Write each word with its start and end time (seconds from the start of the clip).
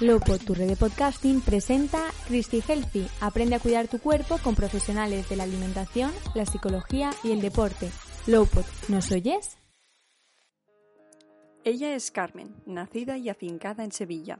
Lopo, 0.00 0.38
tu 0.38 0.54
red 0.54 0.66
de 0.66 0.76
podcasting, 0.76 1.42
presenta 1.42 1.98
Christy 2.26 2.62
Healthy. 2.66 3.06
Aprende 3.20 3.56
a 3.56 3.60
cuidar 3.60 3.86
tu 3.86 3.98
cuerpo 3.98 4.38
con 4.42 4.54
profesionales 4.54 5.28
de 5.28 5.36
la 5.36 5.42
alimentación, 5.42 6.10
la 6.34 6.46
psicología 6.46 7.10
y 7.22 7.32
el 7.32 7.42
deporte. 7.42 7.90
Lowpod, 8.26 8.64
¿nos 8.88 9.12
oyes? 9.12 9.58
Ella 11.64 11.94
es 11.94 12.10
Carmen, 12.10 12.56
nacida 12.64 13.18
y 13.18 13.28
afincada 13.28 13.84
en 13.84 13.92
Sevilla. 13.92 14.38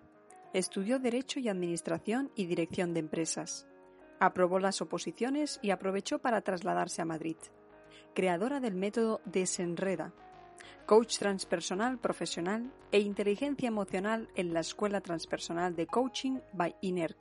Estudió 0.55 0.99
Derecho 0.99 1.41
y 1.41 1.51
Administración 1.51 2.31
y 2.35 2.47
Dirección 2.47 2.95
de 2.95 3.01
Empresas. 3.01 3.67
Aprobó 4.19 4.61
las 4.61 4.81
oposiciones 4.81 5.61
y 5.61 5.73
aprovechó 5.73 6.21
para 6.21 6.41
trasladarse 6.41 7.03
a 7.03 7.05
Madrid. 7.05 7.37
Creadora 8.15 8.61
del 8.61 8.77
método 8.77 9.21
Desenreda, 9.27 10.15
coach 10.91 11.19
transpersonal 11.19 11.99
profesional 11.99 12.69
e 12.91 12.99
inteligencia 12.99 13.69
emocional 13.69 14.27
en 14.35 14.53
la 14.53 14.59
Escuela 14.59 15.01
Transpersonal 15.01 15.77
de 15.77 15.87
Coaching 15.87 16.41
by 16.53 16.75
Inner 16.81 17.15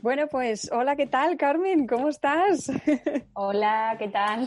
Bueno, 0.00 0.28
pues 0.28 0.70
hola, 0.70 0.94
¿qué 0.94 1.08
tal, 1.08 1.36
Carmen? 1.36 1.88
¿Cómo 1.88 2.08
estás? 2.08 2.70
Hola, 3.34 3.96
¿qué 3.98 4.06
tal? 4.10 4.46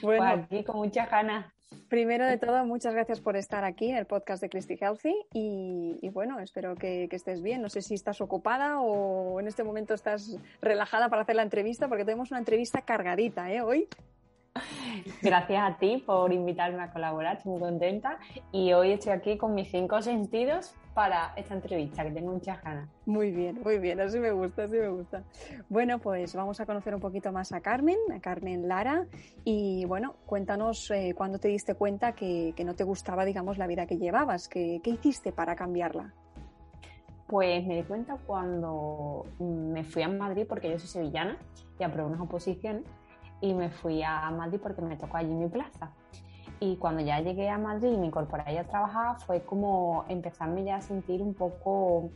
Bueno, 0.00 0.24
pues 0.24 0.44
aquí 0.44 0.64
con 0.64 0.76
muchas 0.76 1.10
ganas. 1.10 1.52
Primero 1.90 2.24
de 2.24 2.38
todo, 2.38 2.64
muchas 2.64 2.94
gracias 2.94 3.20
por 3.20 3.36
estar 3.36 3.64
aquí 3.64 3.90
en 3.90 3.96
el 3.96 4.06
podcast 4.06 4.40
de 4.40 4.48
Christy 4.48 4.78
Healthy 4.80 5.14
y, 5.34 6.08
bueno, 6.08 6.40
espero 6.40 6.74
que, 6.74 7.06
que, 7.10 7.16
estés 7.16 7.42
bien. 7.42 7.60
No 7.60 7.68
sé 7.68 7.82
si 7.82 7.92
estás 7.92 8.22
ocupada 8.22 8.80
o 8.80 9.38
en 9.40 9.46
este 9.46 9.62
momento 9.62 9.92
estás 9.92 10.38
relajada 10.62 11.10
para 11.10 11.20
hacer 11.20 11.36
la 11.36 11.42
entrevista 11.42 11.88
porque 11.88 12.06
tenemos 12.06 12.30
una 12.30 12.40
entrevista 12.40 12.80
cargadita 12.80 13.52
¿eh? 13.52 13.60
hoy. 13.60 13.88
Gracias 15.22 15.62
a 15.62 15.78
ti 15.78 16.02
por 16.04 16.32
invitarme 16.32 16.82
a 16.82 16.92
colaborar, 16.92 17.36
estoy 17.36 17.52
muy 17.52 17.60
contenta. 17.60 18.18
Y 18.50 18.72
hoy 18.72 18.92
estoy 18.92 19.12
aquí 19.12 19.38
con 19.38 19.54
mis 19.54 19.70
cinco 19.70 20.02
sentidos 20.02 20.74
para 20.94 21.32
esta 21.36 21.54
entrevista, 21.54 22.02
que 22.04 22.10
tengo 22.10 22.32
muchas 22.32 22.62
ganas. 22.62 22.88
Muy 23.06 23.30
bien, 23.30 23.60
muy 23.62 23.78
bien, 23.78 24.00
así 24.00 24.18
me 24.18 24.32
gusta, 24.32 24.64
así 24.64 24.76
me 24.76 24.88
gusta. 24.88 25.22
Bueno, 25.68 25.98
pues 25.98 26.34
vamos 26.34 26.60
a 26.60 26.66
conocer 26.66 26.94
un 26.94 27.00
poquito 27.00 27.32
más 27.32 27.52
a 27.52 27.60
Carmen, 27.60 27.96
a 28.14 28.20
Carmen 28.20 28.68
Lara. 28.68 29.06
Y 29.44 29.84
bueno, 29.86 30.16
cuéntanos 30.26 30.90
eh, 30.90 31.14
cuándo 31.16 31.38
te 31.38 31.48
diste 31.48 31.74
cuenta 31.74 32.12
que, 32.12 32.54
no 32.64 32.74
te 32.74 32.84
gustaba, 32.84 33.24
digamos, 33.24 33.58
la 33.58 33.66
vida 33.66 33.86
que 33.86 33.98
llevabas. 33.98 34.48
¿Qué, 34.48 34.80
¿Qué 34.82 34.90
hiciste 34.90 35.32
para 35.32 35.56
cambiarla? 35.56 36.12
Pues 37.26 37.66
me 37.66 37.76
di 37.76 37.82
cuenta 37.84 38.18
cuando 38.26 39.24
me 39.40 39.84
fui 39.84 40.02
a 40.02 40.08
Madrid, 40.08 40.44
porque 40.46 40.70
yo 40.70 40.78
soy 40.78 40.88
sevillana 40.88 41.38
y 41.78 41.82
aprobé 41.82 42.08
unas 42.08 42.20
oposiciones 42.20 42.84
y 43.42 43.52
me 43.52 43.68
fui 43.68 44.02
a 44.02 44.30
Madrid 44.30 44.58
porque 44.62 44.80
me 44.80 44.96
tocó 44.96 45.18
allí 45.18 45.34
mi 45.34 45.48
plaza. 45.48 45.90
Y 46.60 46.76
cuando 46.76 47.02
ya 47.02 47.20
llegué 47.20 47.50
a 47.50 47.58
Madrid 47.58 47.92
y 47.92 47.96
me 47.96 48.06
incorporé 48.06 48.58
a 48.58 48.64
trabajar, 48.64 49.20
fue 49.20 49.42
como 49.42 50.04
empezarme 50.08 50.64
ya 50.64 50.76
a 50.76 50.80
sentir 50.80 51.20
un 51.20 51.34
poco 51.34 52.10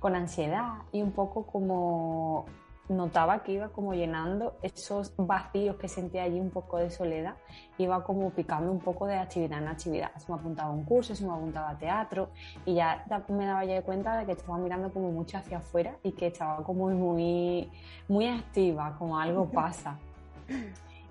con 0.00 0.16
ansiedad 0.16 0.82
y 0.92 1.00
un 1.00 1.12
poco 1.12 1.46
como 1.46 2.44
notaba 2.88 3.42
que 3.42 3.52
iba 3.52 3.68
como 3.68 3.94
llenando 3.94 4.56
esos 4.62 5.14
vacíos 5.16 5.76
que 5.76 5.88
sentía 5.88 6.24
allí 6.24 6.38
un 6.38 6.50
poco 6.50 6.78
de 6.78 6.90
soledad, 6.90 7.36
iba 7.78 8.04
como 8.04 8.30
picando 8.30 8.70
un 8.70 8.80
poco 8.80 9.06
de 9.06 9.16
actividad 9.16 9.62
en 9.62 9.68
actividad. 9.68 10.10
Se 10.16 10.30
me 10.30 10.38
apuntaba 10.38 10.70
a 10.70 10.72
un 10.72 10.84
curso, 10.84 11.14
se 11.14 11.24
me 11.24 11.32
apuntaba 11.32 11.70
a 11.70 11.78
teatro 11.78 12.30
y 12.66 12.74
ya 12.74 13.04
me 13.28 13.46
daba 13.46 13.64
ya 13.64 13.80
cuenta 13.82 14.16
de 14.18 14.26
que 14.26 14.32
estaba 14.32 14.58
mirando 14.58 14.92
como 14.92 15.10
mucho 15.10 15.38
hacia 15.38 15.58
afuera 15.58 15.96
y 16.02 16.12
que 16.12 16.26
estaba 16.26 16.62
como 16.62 16.90
muy, 16.90 17.70
muy 18.08 18.26
activa, 18.26 18.96
como 18.98 19.18
algo 19.18 19.46
pasa. 19.52 19.98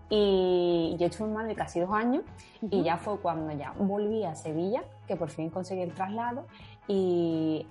Y 0.09 0.95
yo 0.99 1.07
estuve 1.07 1.27
en 1.27 1.33
Madrid 1.33 1.55
casi 1.57 1.79
dos 1.79 1.91
años 1.91 2.23
y 2.61 2.83
ya 2.83 2.97
fue 2.97 3.17
cuando 3.17 3.51
ya 3.53 3.73
volví 3.79 4.23
a 4.23 4.35
Sevilla, 4.35 4.83
que 5.07 5.15
por 5.15 5.29
fin 5.29 5.49
conseguí 5.49 5.81
el 5.81 5.91
traslado. 5.93 6.45
Y 6.87 7.65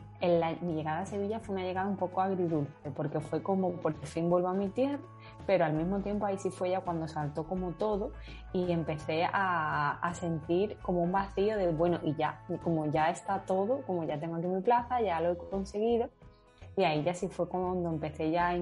mi 0.60 0.74
llegada 0.74 1.00
a 1.00 1.06
Sevilla 1.06 1.40
fue 1.40 1.54
una 1.54 1.64
llegada 1.64 1.88
un 1.88 1.96
poco 1.96 2.20
agridulce, 2.20 2.90
porque 2.96 3.20
fue 3.20 3.42
como 3.42 3.72
por 3.72 3.94
fin 4.06 4.30
vuelvo 4.30 4.48
a 4.48 4.54
mi 4.54 4.68
tierra, 4.68 4.98
pero 5.46 5.64
al 5.64 5.72
mismo 5.72 6.00
tiempo 6.00 6.26
ahí 6.26 6.38
sí 6.38 6.50
fue 6.50 6.70
ya 6.70 6.80
cuando 6.80 7.08
saltó 7.08 7.44
como 7.44 7.72
todo 7.72 8.12
y 8.52 8.70
empecé 8.70 9.24
a, 9.24 9.98
a, 10.00 10.14
sentir 10.14 10.78
como 10.82 11.02
un 11.02 11.12
vacío 11.12 11.56
de, 11.56 11.70
bueno, 11.72 11.98
y 12.02 12.14
ya, 12.14 12.40
como 12.62 12.86
ya 12.86 13.10
está 13.10 13.40
todo, 13.40 13.82
como 13.82 14.04
ya 14.04 14.20
tengo 14.20 14.36
aquí 14.36 14.46
mi 14.46 14.62
plaza, 14.62 15.00
ya 15.00 15.20
lo 15.20 15.32
he 15.32 15.36
conseguido, 15.36 16.08
y 16.76 16.84
ahí 16.84 17.02
ya 17.02 17.14
sí 17.14 17.28
fue 17.28 17.48
cuando 17.48 17.88
empecé 17.88 18.30
ya 18.30 18.48
a 18.48 18.56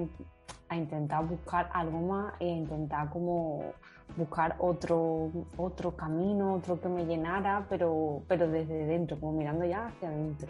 a 0.71 0.77
intentar 0.77 1.27
buscar 1.27 1.69
algo 1.75 2.01
más 2.01 2.33
e 2.39 2.47
intentar 2.47 3.11
como 3.11 3.75
buscar 4.17 4.57
otro, 4.59 5.31
otro 5.57 5.97
camino, 5.97 6.55
otro 6.55 6.81
que 6.81 6.89
me 6.89 7.05
llenara, 7.05 7.67
pero, 7.69 8.23
pero 8.29 8.49
desde 8.49 8.87
dentro, 8.87 9.19
como 9.19 9.33
mirando 9.33 9.65
ya 9.65 9.87
hacia 9.87 10.09
adentro. 10.09 10.49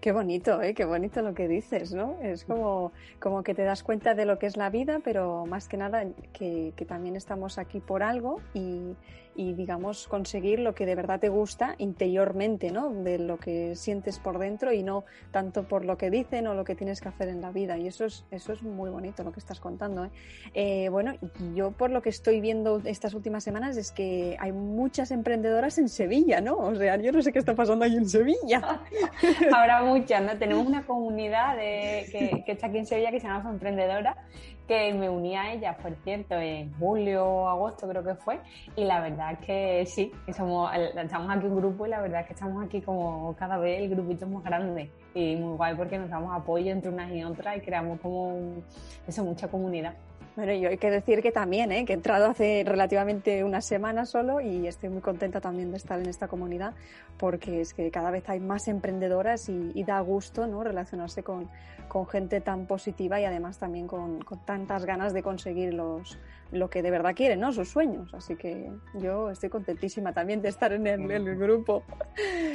Qué 0.00 0.12
bonito, 0.12 0.62
¿eh? 0.62 0.74
qué 0.74 0.84
bonito 0.84 1.20
lo 1.22 1.34
que 1.34 1.48
dices, 1.48 1.92
¿no? 1.92 2.16
Es 2.22 2.44
como, 2.44 2.92
como 3.18 3.42
que 3.42 3.54
te 3.54 3.62
das 3.62 3.82
cuenta 3.82 4.14
de 4.14 4.24
lo 4.24 4.38
que 4.38 4.46
es 4.46 4.56
la 4.56 4.70
vida, 4.70 5.00
pero 5.02 5.46
más 5.46 5.66
que 5.68 5.76
nada 5.76 6.04
que, 6.32 6.72
que 6.76 6.84
también 6.84 7.16
estamos 7.16 7.58
aquí 7.58 7.80
por 7.80 8.04
algo 8.04 8.40
y, 8.54 8.94
y 9.36 9.52
digamos 9.54 10.08
conseguir 10.08 10.60
lo 10.60 10.74
que 10.74 10.86
de 10.86 10.94
verdad 10.94 11.20
te 11.20 11.28
gusta 11.28 11.74
interiormente, 11.78 12.70
¿no? 12.70 12.90
De 12.90 13.18
lo 13.18 13.38
que 13.38 13.76
sientes 13.76 14.18
por 14.18 14.38
dentro 14.38 14.72
y 14.72 14.82
no 14.82 15.04
tanto 15.30 15.64
por 15.68 15.84
lo 15.84 15.96
que 15.98 16.10
dicen 16.10 16.46
o 16.46 16.54
lo 16.54 16.64
que 16.64 16.74
tienes 16.74 17.00
que 17.00 17.08
hacer 17.08 17.28
en 17.28 17.40
la 17.40 17.50
vida. 17.50 17.76
Y 17.76 17.86
eso 17.86 18.04
es, 18.06 18.24
eso 18.30 18.52
es 18.52 18.62
muy 18.62 18.90
bonito 18.90 19.22
lo 19.22 19.32
que 19.32 19.40
estás 19.40 19.60
contando. 19.60 20.06
¿eh? 20.06 20.10
Eh, 20.54 20.88
bueno, 20.88 21.14
yo 21.54 21.72
por 21.72 21.90
lo 21.90 22.02
que 22.02 22.08
estoy 22.08 22.40
viendo 22.40 22.80
estas 22.84 23.14
últimas 23.14 23.44
semanas 23.44 23.76
es 23.76 23.92
que 23.92 24.36
hay 24.40 24.52
muchas 24.52 25.10
emprendedoras 25.10 25.78
en 25.78 25.88
Sevilla, 25.88 26.40
¿no? 26.40 26.56
O 26.56 26.74
sea, 26.74 26.96
yo 26.96 27.12
no 27.12 27.22
sé 27.22 27.32
qué 27.32 27.38
está 27.38 27.54
pasando 27.54 27.84
ahí 27.84 27.96
en 27.96 28.08
Sevilla. 28.08 28.80
Habrá 29.54 29.82
muchas, 29.82 30.22
¿no? 30.22 30.38
Tenemos 30.38 30.66
una 30.66 30.86
comunidad 30.86 31.56
de, 31.56 32.06
que, 32.10 32.42
que 32.44 32.52
está 32.52 32.68
aquí 32.68 32.78
en 32.78 32.86
Sevilla 32.86 33.10
que 33.10 33.20
se 33.20 33.26
llama 33.26 33.50
Emprendedora 33.50 34.16
que 34.66 34.92
me 34.94 35.08
uní 35.08 35.36
a 35.36 35.52
ella, 35.52 35.76
por 35.76 35.94
cierto, 35.96 36.34
en 36.34 36.72
julio 36.78 37.24
o 37.24 37.48
agosto 37.48 37.88
creo 37.88 38.02
que 38.02 38.14
fue, 38.14 38.40
y 38.74 38.84
la 38.84 39.00
verdad 39.00 39.32
es 39.32 39.38
que 39.46 39.86
sí, 39.86 40.12
somos, 40.36 40.70
estamos 40.74 41.30
aquí 41.30 41.46
un 41.46 41.56
grupo 41.56 41.86
y 41.86 41.90
la 41.90 42.00
verdad 42.00 42.22
es 42.22 42.26
que 42.26 42.32
estamos 42.32 42.64
aquí 42.64 42.80
como 42.80 43.34
cada 43.36 43.58
vez 43.58 43.80
el 43.80 43.90
grupito 43.90 44.26
más 44.26 44.42
grande 44.42 44.90
y 45.14 45.36
muy 45.36 45.56
guay 45.56 45.74
porque 45.74 45.98
nos 45.98 46.10
damos 46.10 46.34
apoyo 46.34 46.70
entre 46.72 46.90
unas 46.90 47.10
y 47.12 47.22
otras 47.24 47.56
y 47.56 47.60
creamos 47.60 48.00
como 48.00 48.62
eso, 49.06 49.24
mucha 49.24 49.48
comunidad. 49.48 49.94
Bueno, 50.36 50.52
yo 50.52 50.68
hay 50.68 50.76
que 50.76 50.90
decir 50.90 51.22
que 51.22 51.32
también, 51.32 51.72
¿eh? 51.72 51.86
que 51.86 51.94
he 51.94 51.96
entrado 51.96 52.26
hace 52.26 52.62
relativamente 52.66 53.42
una 53.42 53.62
semana 53.62 54.04
solo 54.04 54.42
y 54.42 54.66
estoy 54.66 54.90
muy 54.90 55.00
contenta 55.00 55.40
también 55.40 55.70
de 55.70 55.78
estar 55.78 55.98
en 55.98 56.06
esta 56.10 56.28
comunidad 56.28 56.74
porque 57.16 57.62
es 57.62 57.72
que 57.72 57.90
cada 57.90 58.10
vez 58.10 58.28
hay 58.28 58.38
más 58.38 58.68
emprendedoras 58.68 59.48
y, 59.48 59.82
da 59.84 59.98
gusto 60.00 60.46
¿no? 60.46 60.62
relacionarse 60.62 61.22
con, 61.22 61.48
con, 61.88 62.06
gente 62.06 62.42
tan 62.42 62.66
positiva 62.66 63.18
y 63.18 63.24
además 63.24 63.58
también 63.58 63.86
con, 63.86 64.20
con, 64.24 64.44
tantas 64.44 64.84
ganas 64.84 65.14
de 65.14 65.22
conseguir 65.22 65.72
los, 65.72 66.18
lo 66.52 66.68
que 66.68 66.82
de 66.82 66.90
verdad 66.90 67.14
quieren, 67.14 67.40
¿no? 67.40 67.52
sus 67.52 67.70
sueños. 67.70 68.12
Así 68.12 68.36
que 68.36 68.70
yo 68.94 69.30
estoy 69.30 69.48
contentísima 69.48 70.12
también 70.12 70.42
de 70.42 70.50
estar 70.50 70.72
en 70.72 70.86
el, 70.86 71.10
en 71.10 71.28
el 71.28 71.36
grupo. 71.36 71.82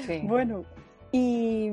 Sí. 0.05 0.21
Bueno, 0.23 0.65
y 1.13 1.69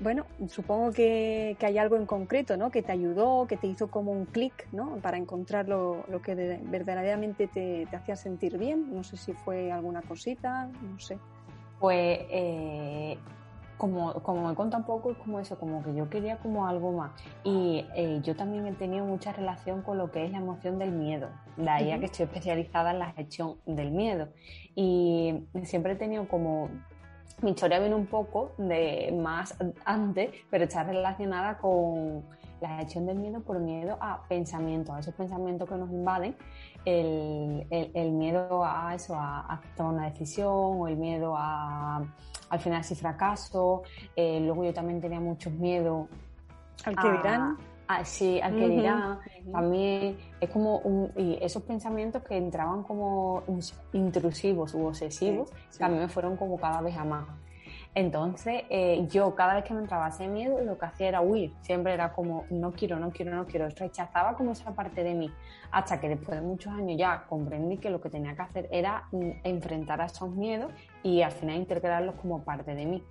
bueno, 0.00 0.26
supongo 0.48 0.90
que, 0.90 1.56
hay 1.60 1.78
algo 1.78 1.96
en 1.96 2.06
concreto, 2.06 2.56
¿no? 2.56 2.70
Que 2.70 2.82
te 2.82 2.90
ayudó, 2.90 3.46
que 3.46 3.56
te 3.56 3.68
hizo 3.68 3.88
como 3.88 4.10
un 4.10 4.26
clic, 4.26 4.66
¿no? 4.72 4.96
Para 4.96 5.18
encontrar 5.18 5.68
lo, 5.68 6.04
que 6.24 6.58
verdaderamente 6.64 7.46
te, 7.46 7.86
hacía 7.94 8.16
sentir 8.16 8.58
bien. 8.58 8.92
No 8.92 9.04
sé 9.04 9.16
si 9.16 9.32
fue 9.34 9.70
alguna 9.70 10.02
cosita, 10.02 10.68
no 10.82 10.98
sé. 10.98 11.18
Pues 11.78 12.20
eh, 12.30 13.18
como, 13.78 14.14
como 14.14 14.48
me 14.48 14.54
cuenta 14.56 14.78
un 14.78 14.84
poco, 14.84 15.12
es 15.12 15.18
como 15.18 15.38
eso, 15.38 15.56
como 15.58 15.84
que 15.84 15.94
yo 15.94 16.10
quería 16.10 16.38
como 16.38 16.66
algo 16.66 16.90
más. 16.90 17.12
Y 17.44 17.86
eh, 17.94 18.18
yo 18.24 18.34
también 18.34 18.66
he 18.66 18.72
tenido 18.72 19.04
mucha 19.04 19.32
relación 19.32 19.82
con 19.82 19.96
lo 19.96 20.10
que 20.10 20.24
es 20.24 20.32
la 20.32 20.38
emoción 20.38 20.80
del 20.80 20.90
miedo. 20.90 21.28
De 21.56 21.70
ahí 21.70 21.96
que 22.00 22.06
estoy 22.06 22.24
especializada 22.24 22.90
en 22.90 22.98
la 22.98 23.12
gestión 23.12 23.58
del 23.64 23.92
miedo. 23.92 24.28
Y 24.74 25.44
siempre 25.62 25.92
he 25.92 25.96
tenido 25.96 26.26
como 26.26 26.68
historia 27.42 27.78
viene 27.78 27.94
un 27.94 28.06
poco 28.06 28.52
de 28.58 29.14
más 29.16 29.56
antes, 29.84 30.30
pero 30.50 30.64
está 30.64 30.84
relacionada 30.84 31.58
con 31.58 32.24
la 32.60 32.76
gestión 32.78 33.06
del 33.06 33.18
miedo 33.18 33.40
por 33.40 33.58
miedo 33.58 33.98
a 34.00 34.22
pensamientos, 34.28 34.94
a 34.94 35.00
esos 35.00 35.14
pensamientos 35.14 35.68
que 35.68 35.74
nos 35.74 35.90
invaden, 35.90 36.36
el, 36.84 37.66
el, 37.70 38.10
miedo 38.12 38.64
a 38.64 38.94
eso, 38.94 39.14
a, 39.16 39.60
tomar 39.76 39.94
una 39.94 40.10
decisión, 40.10 40.50
o 40.52 40.88
el 40.88 40.96
miedo 40.96 41.34
a 41.36 42.02
al 42.52 42.60
final 42.60 42.84
si 42.84 42.94
fracaso. 42.94 43.82
Eh, 44.14 44.40
luego 44.40 44.64
yo 44.64 44.74
también 44.74 45.00
tenía 45.00 45.20
muchos 45.20 45.52
miedos. 45.54 46.06
Al 46.84 46.96
que 46.96 47.10
dirán. 47.10 47.56
Sí, 48.04 48.40
al 48.40 48.56
que 48.56 48.68
dirán. 48.68 49.18
También 49.52 50.16
es 50.40 50.50
como 50.50 50.78
un, 50.78 51.12
y 51.16 51.38
esos 51.40 51.62
pensamientos 51.62 52.22
que 52.22 52.36
entraban 52.36 52.82
como 52.82 53.42
intrusivos 53.92 54.74
u 54.74 54.86
obsesivos, 54.86 55.50
también 55.78 56.02
me 56.02 56.08
fueron 56.08 56.36
como 56.36 56.58
cada 56.58 56.80
vez 56.80 56.96
a 56.96 57.04
más. 57.04 57.26
Entonces, 57.94 58.62
eh, 58.70 59.06
yo 59.10 59.34
cada 59.34 59.54
vez 59.54 59.64
que 59.64 59.74
me 59.74 59.80
entraba 59.80 60.08
ese 60.08 60.26
miedo, 60.26 60.58
lo 60.64 60.78
que 60.78 60.86
hacía 60.86 61.08
era 61.08 61.20
huir. 61.20 61.52
Siempre 61.60 61.92
era 61.92 62.12
como, 62.12 62.46
no 62.48 62.72
quiero, 62.72 62.98
no 62.98 63.10
quiero, 63.10 63.34
no 63.34 63.44
quiero. 63.44 63.68
Rechazaba 63.68 64.34
como 64.34 64.52
esa 64.52 64.74
parte 64.74 65.04
de 65.04 65.12
mí. 65.12 65.30
Hasta 65.70 66.00
que 66.00 66.08
después 66.08 66.40
de 66.40 66.46
muchos 66.46 66.72
años 66.72 66.98
ya 66.98 67.26
comprendí 67.28 67.76
que 67.76 67.90
lo 67.90 68.00
que 68.00 68.08
tenía 68.08 68.34
que 68.34 68.42
hacer 68.42 68.68
era 68.72 69.08
mm, 69.12 69.30
enfrentar 69.44 70.00
a 70.00 70.06
esos 70.06 70.30
miedos 70.30 70.72
y 71.02 71.20
al 71.20 71.32
final 71.32 71.56
integrarlos 71.56 72.14
como 72.14 72.42
parte 72.42 72.74
de 72.74 72.86
mí. 72.86 73.04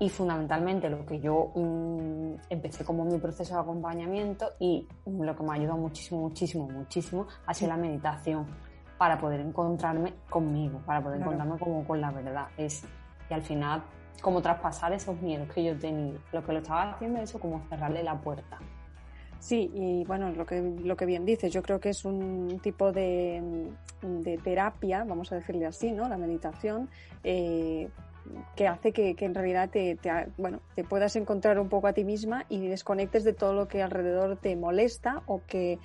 Y 0.00 0.08
fundamentalmente 0.10 0.88
lo 0.88 1.04
que 1.04 1.18
yo 1.20 1.50
mm, 1.54 2.34
empecé 2.50 2.84
como 2.84 3.04
mi 3.04 3.18
proceso 3.18 3.54
de 3.54 3.60
acompañamiento 3.60 4.50
y 4.60 4.86
lo 5.06 5.34
que 5.34 5.42
me 5.42 5.50
ha 5.50 5.54
ayudado 5.54 5.76
muchísimo, 5.76 6.20
muchísimo, 6.20 6.68
muchísimo 6.68 7.26
ha 7.46 7.54
sido 7.54 7.70
la 7.70 7.76
meditación 7.76 8.46
para 8.96 9.18
poder 9.18 9.40
encontrarme 9.40 10.14
conmigo, 10.28 10.80
para 10.86 11.02
poder 11.02 11.20
encontrarme 11.20 11.58
como 11.58 11.84
con 11.84 12.00
la 12.00 12.10
verdad. 12.12 12.46
Es, 12.56 12.84
y 13.28 13.34
al 13.34 13.42
final 13.42 13.82
como 14.20 14.42
traspasar 14.42 14.92
esos 14.92 15.20
miedos 15.20 15.48
que 15.52 15.64
yo 15.64 15.78
tenía. 15.78 16.18
Lo 16.32 16.44
que 16.44 16.52
lo 16.52 16.58
estaba 16.58 16.92
haciendo 16.92 17.20
es 17.20 17.30
eso, 17.30 17.38
como 17.38 17.62
cerrarle 17.68 18.02
la 18.02 18.20
puerta. 18.20 18.58
Sí, 19.38 19.70
y 19.72 20.04
bueno, 20.04 20.30
lo 20.30 20.44
que, 20.44 20.60
lo 20.60 20.96
que 20.96 21.06
bien 21.06 21.24
dices, 21.24 21.52
yo 21.52 21.62
creo 21.62 21.78
que 21.78 21.90
es 21.90 22.04
un 22.04 22.58
tipo 22.60 22.90
de, 22.90 23.70
de 24.02 24.38
terapia, 24.38 25.04
vamos 25.04 25.30
a 25.30 25.36
decirle 25.36 25.66
así, 25.66 25.92
¿no? 25.92 26.08
La 26.08 26.16
meditación, 26.16 26.88
eh, 27.22 27.88
que 28.56 28.66
hace 28.66 28.92
que, 28.92 29.14
que 29.14 29.24
en 29.24 29.34
realidad 29.34 29.70
te, 29.70 29.98
bueno, 30.36 30.60
te 30.74 30.84
puedas 30.84 31.16
encontrar 31.16 31.58
un 31.58 31.68
poco 31.68 31.86
a 31.86 31.92
ti 31.92 32.04
misma 32.04 32.44
y 32.48 32.66
desconectes 32.66 33.24
de 33.24 33.32
todo 33.32 33.52
lo 33.52 33.68
que 33.68 33.82
alrededor 33.82 34.36
te 34.36 34.56
molesta 34.56 35.22
o 35.26 35.42
que, 35.46 35.78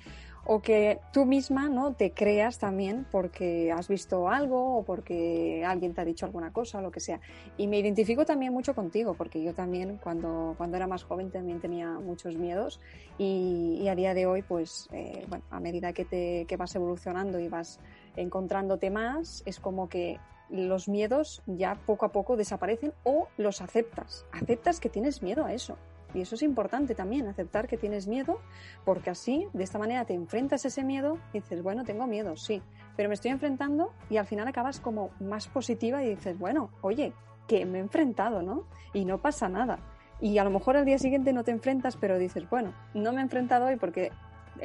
o 0.46 0.60
que 0.60 1.00
tú 1.12 1.24
misma 1.24 1.68
no 1.68 1.94
te 1.94 2.12
creas 2.12 2.58
también 2.58 3.06
porque 3.10 3.72
has 3.72 3.88
visto 3.88 4.28
algo 4.28 4.78
o 4.78 4.82
porque 4.84 5.64
alguien 5.66 5.94
te 5.94 6.02
ha 6.02 6.04
dicho 6.04 6.26
alguna 6.26 6.52
cosa 6.52 6.78
o 6.78 6.82
lo 6.82 6.90
que 6.90 7.00
sea. 7.00 7.20
Y 7.56 7.66
me 7.66 7.78
identifico 7.78 8.24
también 8.24 8.52
mucho 8.52 8.74
contigo 8.74 9.14
porque 9.14 9.42
yo 9.42 9.54
también 9.54 9.98
cuando, 10.02 10.54
cuando 10.56 10.76
era 10.76 10.86
más 10.86 11.04
joven 11.04 11.30
también 11.30 11.60
tenía 11.60 11.90
muchos 11.98 12.36
miedos 12.36 12.80
y, 13.18 13.86
a 13.88 13.94
día 13.94 14.14
de 14.14 14.26
hoy 14.26 14.42
pues 14.42 14.88
eh, 14.92 15.26
a 15.50 15.60
medida 15.60 15.92
que, 15.92 16.04
te, 16.04 16.46
que 16.46 16.56
vas 16.56 16.74
evolucionando 16.74 17.38
y 17.38 17.48
vas 17.48 17.78
encontrándote 18.16 18.90
más 18.90 19.42
es 19.46 19.60
como 19.60 19.88
que 19.88 20.18
los 20.48 20.88
miedos 20.88 21.42
ya 21.46 21.74
poco 21.86 22.06
a 22.06 22.12
poco 22.12 22.36
desaparecen 22.36 22.92
o 23.02 23.28
los 23.36 23.60
aceptas. 23.60 24.26
Aceptas 24.32 24.80
que 24.80 24.88
tienes 24.88 25.22
miedo 25.22 25.44
a 25.44 25.52
eso 25.52 25.76
y 26.14 26.20
eso 26.20 26.36
es 26.36 26.42
importante 26.42 26.94
también, 26.94 27.26
aceptar 27.26 27.66
que 27.66 27.76
tienes 27.76 28.06
miedo, 28.06 28.38
porque 28.84 29.10
así, 29.10 29.48
de 29.52 29.64
esta 29.64 29.78
manera, 29.78 30.04
te 30.04 30.14
enfrentas 30.14 30.64
a 30.64 30.68
ese 30.68 30.84
miedo 30.84 31.18
y 31.32 31.40
dices, 31.40 31.62
bueno, 31.62 31.84
tengo 31.84 32.06
miedo, 32.06 32.36
sí, 32.36 32.62
pero 32.96 33.08
me 33.08 33.14
estoy 33.14 33.32
enfrentando 33.32 33.92
y 34.08 34.16
al 34.16 34.26
final 34.26 34.46
acabas 34.46 34.78
como 34.78 35.10
más 35.18 35.48
positiva 35.48 36.02
y 36.04 36.10
dices, 36.10 36.38
bueno, 36.38 36.70
oye, 36.82 37.12
que 37.48 37.66
me 37.66 37.78
he 37.78 37.80
enfrentado, 37.80 38.42
¿no? 38.42 38.64
Y 38.92 39.04
no 39.04 39.20
pasa 39.20 39.48
nada. 39.48 39.80
Y 40.20 40.38
a 40.38 40.44
lo 40.44 40.50
mejor 40.50 40.76
al 40.76 40.84
día 40.84 40.98
siguiente 40.98 41.32
no 41.32 41.42
te 41.42 41.50
enfrentas, 41.50 41.96
pero 41.96 42.16
dices, 42.16 42.48
bueno, 42.48 42.72
no 42.94 43.12
me 43.12 43.18
he 43.18 43.22
enfrentado 43.22 43.66
hoy 43.66 43.76
porque 43.76 44.12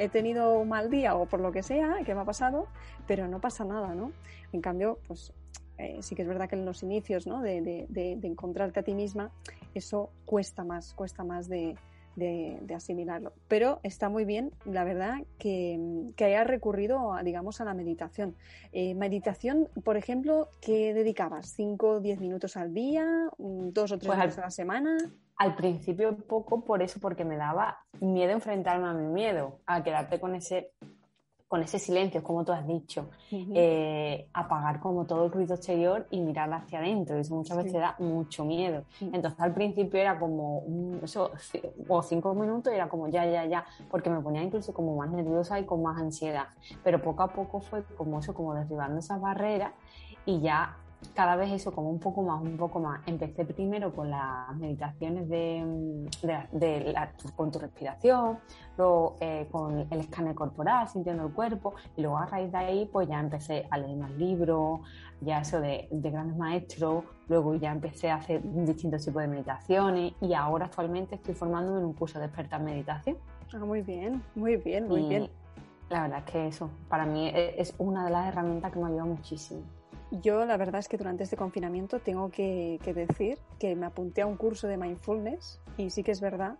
he 0.00 0.08
tenido 0.08 0.58
un 0.58 0.68
mal 0.70 0.90
día 0.90 1.14
o 1.14 1.26
por 1.26 1.40
lo 1.40 1.52
que 1.52 1.62
sea 1.62 1.98
que 2.04 2.14
me 2.14 2.22
ha 2.22 2.24
pasado, 2.24 2.66
pero 3.06 3.28
no 3.28 3.40
pasa 3.40 3.64
nada, 3.64 3.94
¿no? 3.94 4.12
En 4.52 4.62
cambio, 4.62 4.98
pues 5.06 5.32
eh, 5.76 5.98
sí 6.00 6.14
que 6.14 6.22
es 6.22 6.28
verdad 6.28 6.48
que 6.48 6.56
en 6.56 6.64
los 6.64 6.82
inicios 6.82 7.26
¿no? 7.26 7.42
de, 7.42 7.86
de, 7.88 8.18
encontrarte 8.22 8.80
a 8.80 8.82
ti 8.82 8.94
misma, 8.94 9.30
eso 9.74 10.10
cuesta 10.24 10.64
más, 10.64 10.94
cuesta 10.94 11.22
más 11.22 11.48
de, 11.48 11.76
asimilarlo. 12.74 13.32
Pero 13.48 13.80
está 13.82 14.08
muy 14.08 14.24
bien, 14.24 14.52
la 14.64 14.84
verdad, 14.84 15.18
que, 15.38 16.10
que 16.16 16.24
hayas 16.24 16.46
recurrido, 16.46 17.12
a, 17.12 17.22
digamos, 17.22 17.60
a 17.60 17.64
la 17.64 17.74
meditación. 17.74 18.36
Eh, 18.72 18.94
meditación, 18.94 19.68
por 19.84 19.96
ejemplo, 19.96 20.48
¿qué 20.60 20.92
dedicabas? 20.92 21.58
¿5 21.58 21.82
o 21.82 22.00
10 22.00 22.20
minutos 22.20 22.56
al 22.56 22.74
día? 22.74 23.06
¿Dos 23.38 23.92
o 23.92 23.98
tres 23.98 24.12
pues 24.14 24.38
a 24.38 24.40
la 24.42 24.50
semana? 24.50 24.98
Al 25.40 25.54
principio 25.54 26.18
poco, 26.18 26.66
por 26.66 26.82
eso, 26.82 27.00
porque 27.00 27.24
me 27.24 27.38
daba 27.38 27.78
miedo 27.98 28.32
enfrentarme 28.32 28.86
a 28.86 28.92
mi 28.92 29.06
miedo, 29.06 29.60
a 29.64 29.82
quedarte 29.82 30.20
con 30.20 30.34
ese 30.34 30.74
con 31.48 31.62
ese 31.62 31.80
silencio, 31.80 32.22
como 32.22 32.44
tú 32.44 32.52
has 32.52 32.64
dicho, 32.64 33.10
eh, 33.32 34.28
apagar 34.34 34.78
como 34.78 35.04
todo 35.04 35.24
el 35.24 35.32
ruido 35.32 35.56
exterior 35.56 36.06
y 36.08 36.20
mirar 36.20 36.52
hacia 36.52 36.78
adentro. 36.78 37.16
Eso 37.16 37.34
muchas 37.34 37.56
veces 37.56 37.72
da 37.72 37.96
mucho 37.98 38.44
miedo. 38.44 38.84
Entonces 39.00 39.40
al 39.40 39.52
principio 39.52 39.98
era 39.98 40.16
como, 40.16 40.62
eso, 41.02 41.32
o 41.88 42.02
cinco 42.04 42.34
minutos 42.34 42.72
era 42.72 42.88
como 42.88 43.08
ya, 43.08 43.26
ya, 43.26 43.46
ya, 43.46 43.64
porque 43.90 44.10
me 44.10 44.20
ponía 44.20 44.44
incluso 44.44 44.72
como 44.72 44.94
más 44.94 45.10
nerviosa 45.10 45.58
y 45.58 45.64
con 45.64 45.82
más 45.82 46.00
ansiedad. 46.00 46.48
Pero 46.84 47.02
poco 47.02 47.24
a 47.24 47.32
poco 47.32 47.60
fue 47.60 47.82
como 47.96 48.20
eso, 48.20 48.32
como 48.32 48.54
derribando 48.54 49.00
esas 49.00 49.20
barreras 49.20 49.72
y 50.26 50.40
ya 50.40 50.76
cada 51.14 51.36
vez 51.36 51.50
eso 51.52 51.72
como 51.72 51.90
un 51.90 51.98
poco 51.98 52.22
más, 52.22 52.40
un 52.42 52.56
poco 52.56 52.80
más. 52.80 53.00
Empecé 53.06 53.44
primero 53.44 53.92
con 53.92 54.10
las 54.10 54.54
meditaciones 54.56 55.28
de, 55.28 56.08
de, 56.52 56.94
con 57.36 57.50
tu 57.50 57.58
respiración, 57.58 58.38
luego 58.76 59.16
eh, 59.20 59.48
con 59.50 59.86
el 59.90 60.00
escáner 60.00 60.34
corporal, 60.34 60.88
sintiendo 60.88 61.26
el 61.26 61.32
cuerpo, 61.32 61.74
y 61.96 62.02
luego 62.02 62.18
a 62.18 62.26
raíz 62.26 62.52
de 62.52 62.58
ahí 62.58 62.88
pues 62.90 63.08
ya 63.08 63.20
empecé 63.20 63.66
a 63.70 63.78
leer 63.78 63.96
más 63.96 64.10
libros, 64.12 64.80
ya 65.20 65.40
eso 65.40 65.60
de, 65.60 65.88
de 65.90 66.10
grandes 66.10 66.36
maestros, 66.36 67.04
luego 67.28 67.54
ya 67.54 67.72
empecé 67.72 68.10
a 68.10 68.16
hacer 68.16 68.42
distintos 68.42 69.04
tipos 69.04 69.22
de 69.22 69.28
meditaciones 69.28 70.14
y 70.20 70.34
ahora 70.34 70.66
actualmente 70.66 71.16
estoy 71.16 71.34
formándome 71.34 71.80
en 71.80 71.86
un 71.86 71.92
curso 71.92 72.18
de 72.18 72.26
experta 72.26 72.56
en 72.56 72.64
meditación. 72.64 73.16
Ah, 73.52 73.58
muy 73.58 73.82
bien, 73.82 74.22
muy 74.34 74.56
bien, 74.56 74.86
muy 74.86 75.02
bien. 75.08 75.28
La 75.88 76.02
verdad 76.02 76.22
es 76.24 76.32
que 76.32 76.46
eso 76.46 76.70
para 76.88 77.04
mí 77.04 77.28
e, 77.28 77.60
es 77.60 77.74
una 77.78 78.04
de 78.04 78.10
las 78.12 78.28
herramientas 78.28 78.72
que 78.72 78.78
me 78.78 78.86
ayuda 78.86 79.04
muchísimo. 79.04 79.62
Yo 80.10 80.44
la 80.44 80.56
verdad 80.56 80.80
es 80.80 80.88
que 80.88 80.96
durante 80.96 81.22
este 81.22 81.36
confinamiento 81.36 82.00
tengo 82.00 82.30
que, 82.30 82.78
decir 82.84 83.38
que 83.58 83.76
me 83.76 83.86
apunté 83.86 84.22
a 84.22 84.26
un 84.26 84.36
curso 84.36 84.66
de 84.66 84.76
mindfulness 84.76 85.60
y 85.76 85.90
sí 85.90 86.02
que 86.02 86.10
es 86.10 86.20
verdad 86.20 86.56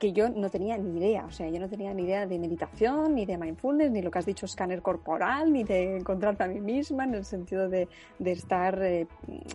que 0.00 0.12
yo 0.12 0.28
no 0.28 0.50
tenía 0.50 0.76
ni 0.78 0.98
idea, 0.98 1.24
o 1.24 1.30
sea, 1.30 1.48
yo 1.48 1.60
no 1.60 1.68
tenía 1.68 1.94
ni 1.94 2.02
idea 2.02 2.26
de 2.26 2.38
meditación, 2.40 3.14
ni 3.14 3.24
de 3.24 3.38
mindfulness, 3.38 3.92
ni 3.92 4.02
lo 4.02 4.10
que 4.10 4.18
has 4.18 4.26
dicho, 4.26 4.46
escáner 4.46 4.82
corporal, 4.82 5.52
ni 5.52 5.62
de 5.62 5.96
encontrarte 5.96 6.42
a 6.42 6.48
mí 6.48 6.60
misma, 6.60 7.04
en 7.04 7.14
el 7.14 7.24
sentido 7.24 7.68
de, 7.68 7.88
estar 8.24 8.82
eh, 8.82 9.06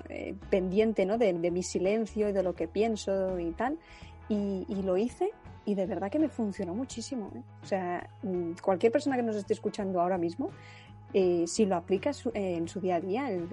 eh, 0.07 0.35
pendiente 0.49 1.05
¿no? 1.05 1.17
de, 1.17 1.33
mi 1.33 1.63
silencio 1.63 2.29
y 2.29 2.31
de 2.31 2.43
lo 2.43 2.55
que 2.55 2.69
pienso 2.69 3.37
y 3.39 3.51
tal. 3.51 3.77
Y, 4.29 4.65
lo 4.83 4.95
hice 4.95 5.31
y 5.65 5.75
de 5.75 5.85
verdad 5.85 6.09
que 6.09 6.19
me 6.19 6.29
funcionó 6.29 6.73
muchísimo. 6.73 7.29
¿eh? 7.35 7.41
O 7.61 7.65
sea, 7.65 8.09
mm, 8.23 8.53
cualquier 8.61 8.91
persona 8.91 9.17
que 9.17 9.23
nos 9.23 9.35
esté 9.35 9.53
escuchando 9.53 9.99
ahora 9.99 10.17
mismo, 10.17 10.51
eh, 11.19 11.47
si 11.47 11.65
lo 11.65 11.75
aplicas 11.77 12.29
en 12.35 12.67
su 12.67 12.79
día 12.79 12.97
a 12.97 12.99
día, 12.99 13.31
el, 13.31 13.49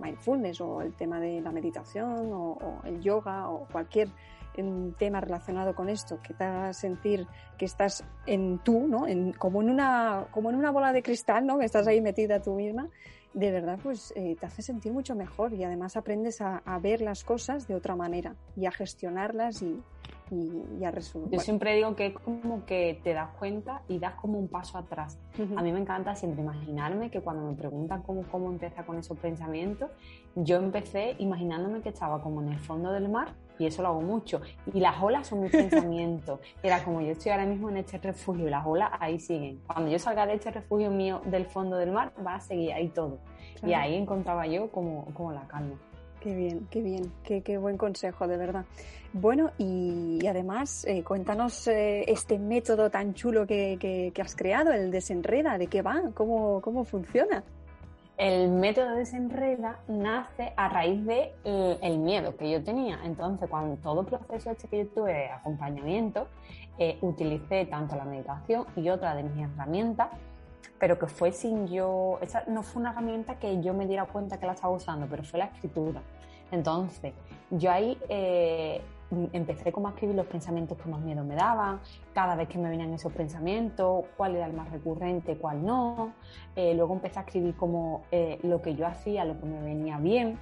mindfulness 0.00 0.62
o 0.62 0.80
el 0.80 0.94
tema 0.94 1.20
de 1.20 1.42
la 1.42 1.52
meditación 1.52 2.30
o, 2.32 2.80
el 2.86 3.02
yoga 3.02 3.50
o 3.50 3.68
cualquier 3.70 4.08
em, 4.54 4.94
tema 4.94 5.20
relacionado 5.20 5.74
con 5.74 5.90
esto 5.90 6.20
que 6.22 6.32
te 6.32 6.44
haga 6.44 6.72
sentir 6.72 7.26
que 7.58 7.66
estás 7.66 8.02
en 8.24 8.60
tú, 8.60 8.88
¿no? 8.88 9.06
En, 9.06 9.34
como, 9.34 9.60
en 9.60 9.68
una, 9.68 10.28
como 10.30 10.48
en 10.48 10.56
una 10.56 10.70
bola 10.70 10.94
de 10.94 11.02
cristal, 11.02 11.44
¿no? 11.44 11.58
Que 11.58 11.66
estás 11.66 11.86
ahí 11.86 12.00
metida 12.00 12.40
tú 12.40 12.54
misma, 12.54 12.88
de 13.34 13.50
verdad 13.50 13.78
pues 13.82 14.14
eh, 14.16 14.34
te 14.40 14.46
hace 14.46 14.62
sentir 14.62 14.92
mucho 14.92 15.14
mejor 15.14 15.52
y 15.52 15.64
además 15.64 15.98
aprendes 15.98 16.40
a, 16.40 16.62
a, 16.64 16.78
ver 16.78 17.02
las 17.02 17.24
cosas 17.24 17.68
de 17.68 17.74
otra 17.74 17.94
manera 17.94 18.36
y 18.56 18.64
a 18.64 18.70
gestionarlas 18.70 19.60
y, 19.60 19.82
y, 20.32 20.84
a 20.84 20.90
resolver. 20.90 21.30
Yo 21.30 21.40
siempre 21.40 21.74
digo 21.74 21.94
que 21.94 22.06
es 22.06 22.14
como 22.14 22.64
que 22.64 23.00
te 23.04 23.12
das 23.12 23.30
cuenta 23.38 23.82
y 23.88 23.98
das 23.98 24.14
como 24.14 24.38
un 24.38 24.48
paso 24.48 24.78
atrás. 24.78 25.18
A 25.56 25.62
mí 25.62 25.72
me 25.72 25.80
encanta 25.80 26.14
siempre 26.14 26.42
imaginarme 26.42 27.10
que 27.10 27.20
cuando 27.20 27.44
me 27.44 27.54
preguntan 27.54 28.02
cómo, 28.02 28.22
cómo 28.30 28.50
empieza 28.50 28.84
con 28.84 28.98
esos 28.98 29.18
pensamientos, 29.18 29.90
yo 30.34 30.56
empecé 30.56 31.16
imaginándome 31.18 31.82
que 31.82 31.90
estaba 31.90 32.22
como 32.22 32.42
en 32.42 32.48
el 32.48 32.58
fondo 32.58 32.92
del 32.92 33.08
mar 33.08 33.34
y 33.58 33.66
eso 33.66 33.82
lo 33.82 33.88
hago 33.88 34.00
mucho. 34.00 34.40
Y 34.72 34.80
las 34.80 35.02
olas 35.02 35.26
son 35.26 35.42
mis 35.42 35.52
pensamientos. 35.52 36.40
Era 36.62 36.82
como 36.82 37.00
yo 37.00 37.12
estoy 37.12 37.32
ahora 37.32 37.46
mismo 37.46 37.68
en 37.68 37.76
este 37.76 37.98
refugio 37.98 38.46
y 38.46 38.50
las 38.50 38.66
olas 38.66 38.90
ahí 38.98 39.20
siguen. 39.20 39.60
Cuando 39.66 39.90
yo 39.90 39.98
salga 39.98 40.26
de 40.26 40.34
este 40.34 40.50
refugio 40.50 40.90
mío 40.90 41.20
del 41.26 41.44
fondo 41.46 41.76
del 41.76 41.92
mar, 41.92 42.12
va 42.26 42.36
a 42.36 42.40
seguir 42.40 42.72
ahí 42.72 42.88
todo. 42.88 43.18
Y 43.64 43.74
ahí 43.74 43.94
encontraba 43.94 44.46
yo 44.46 44.70
como, 44.70 45.06
como 45.14 45.32
la 45.32 45.46
calma. 45.46 45.76
Qué 46.22 46.34
bien, 46.34 46.68
qué 46.70 46.80
bien, 46.82 47.12
qué, 47.24 47.42
qué 47.42 47.58
buen 47.58 47.76
consejo, 47.76 48.28
de 48.28 48.36
verdad. 48.36 48.64
Bueno, 49.12 49.50
y, 49.58 50.24
además, 50.26 50.84
eh, 50.86 51.02
cuéntanos 51.02 51.66
eh, 51.66 52.04
este 52.06 52.38
método 52.38 52.90
tan 52.90 53.14
chulo 53.14 53.44
que, 53.46 53.76
que, 54.14 54.22
has 54.22 54.36
creado, 54.36 54.70
el 54.70 54.92
desenreda, 54.92 55.58
¿de 55.58 55.66
qué 55.66 55.82
va? 55.82 56.00
¿Cómo, 56.14 56.60
cómo 56.60 56.84
funciona? 56.84 57.42
el 58.18 58.50
método 58.50 58.94
desenreda 58.94 59.80
nace 59.88 60.52
a 60.56 60.68
raíz 60.68 61.04
de 61.06 61.32
eh, 61.42 61.96
miedo 61.98 62.36
que 62.36 62.48
yo 62.50 62.62
tenía. 62.62 63.00
Entonces, 63.04 63.48
cuando 63.50 63.76
todo 63.76 64.02
el 64.02 64.06
proceso 64.06 64.50
este 64.52 64.68
que 64.68 64.84
yo 64.84 64.86
tuve 64.90 65.12
de 65.12 65.30
acompañamiento, 65.30 66.28
eh, 66.78 66.98
utilicé 67.00 67.66
tanto 67.66 67.96
la 67.96 68.04
meditación 68.04 68.66
y 68.76 68.88
otra 68.90 69.16
de 69.16 69.24
mis 69.24 69.44
herramientas, 69.44 70.08
pero 70.78 70.98
que 70.98 71.06
fue 71.06 71.32
sin 71.32 71.68
yo, 71.68 72.18
esa 72.20 72.44
no 72.46 72.62
fue 72.62 72.80
una 72.80 72.92
herramienta 72.92 73.38
que 73.38 73.62
yo 73.62 73.74
me 73.74 73.86
diera 73.86 74.04
cuenta 74.06 74.38
que 74.38 74.46
la 74.46 74.52
estaba 74.52 74.74
usando, 74.74 75.06
pero 75.08 75.22
fue 75.22 75.38
la 75.38 75.46
escritura. 75.46 76.02
Entonces, 76.50 77.14
yo 77.50 77.70
ahí 77.70 77.98
eh, 78.08 78.80
empecé 79.32 79.72
como 79.72 79.88
a 79.88 79.90
escribir 79.92 80.16
los 80.16 80.26
pensamientos 80.26 80.78
que 80.78 80.88
más 80.88 81.00
miedo 81.00 81.24
me 81.24 81.34
daban, 81.34 81.80
cada 82.14 82.34
vez 82.34 82.48
que 82.48 82.58
me 82.58 82.68
venían 82.68 82.92
esos 82.92 83.12
pensamientos, 83.12 84.04
cuál 84.16 84.36
era 84.36 84.46
el 84.46 84.52
más 84.52 84.70
recurrente, 84.70 85.36
cuál 85.36 85.64
no. 85.64 86.12
Eh, 86.56 86.74
luego 86.74 86.94
empecé 86.94 87.18
a 87.18 87.22
escribir 87.22 87.54
como 87.56 88.04
eh, 88.10 88.38
lo 88.42 88.60
que 88.62 88.74
yo 88.74 88.86
hacía, 88.86 89.24
lo 89.24 89.38
que 89.38 89.46
me 89.46 89.60
venía 89.62 89.98
bien. 89.98 90.38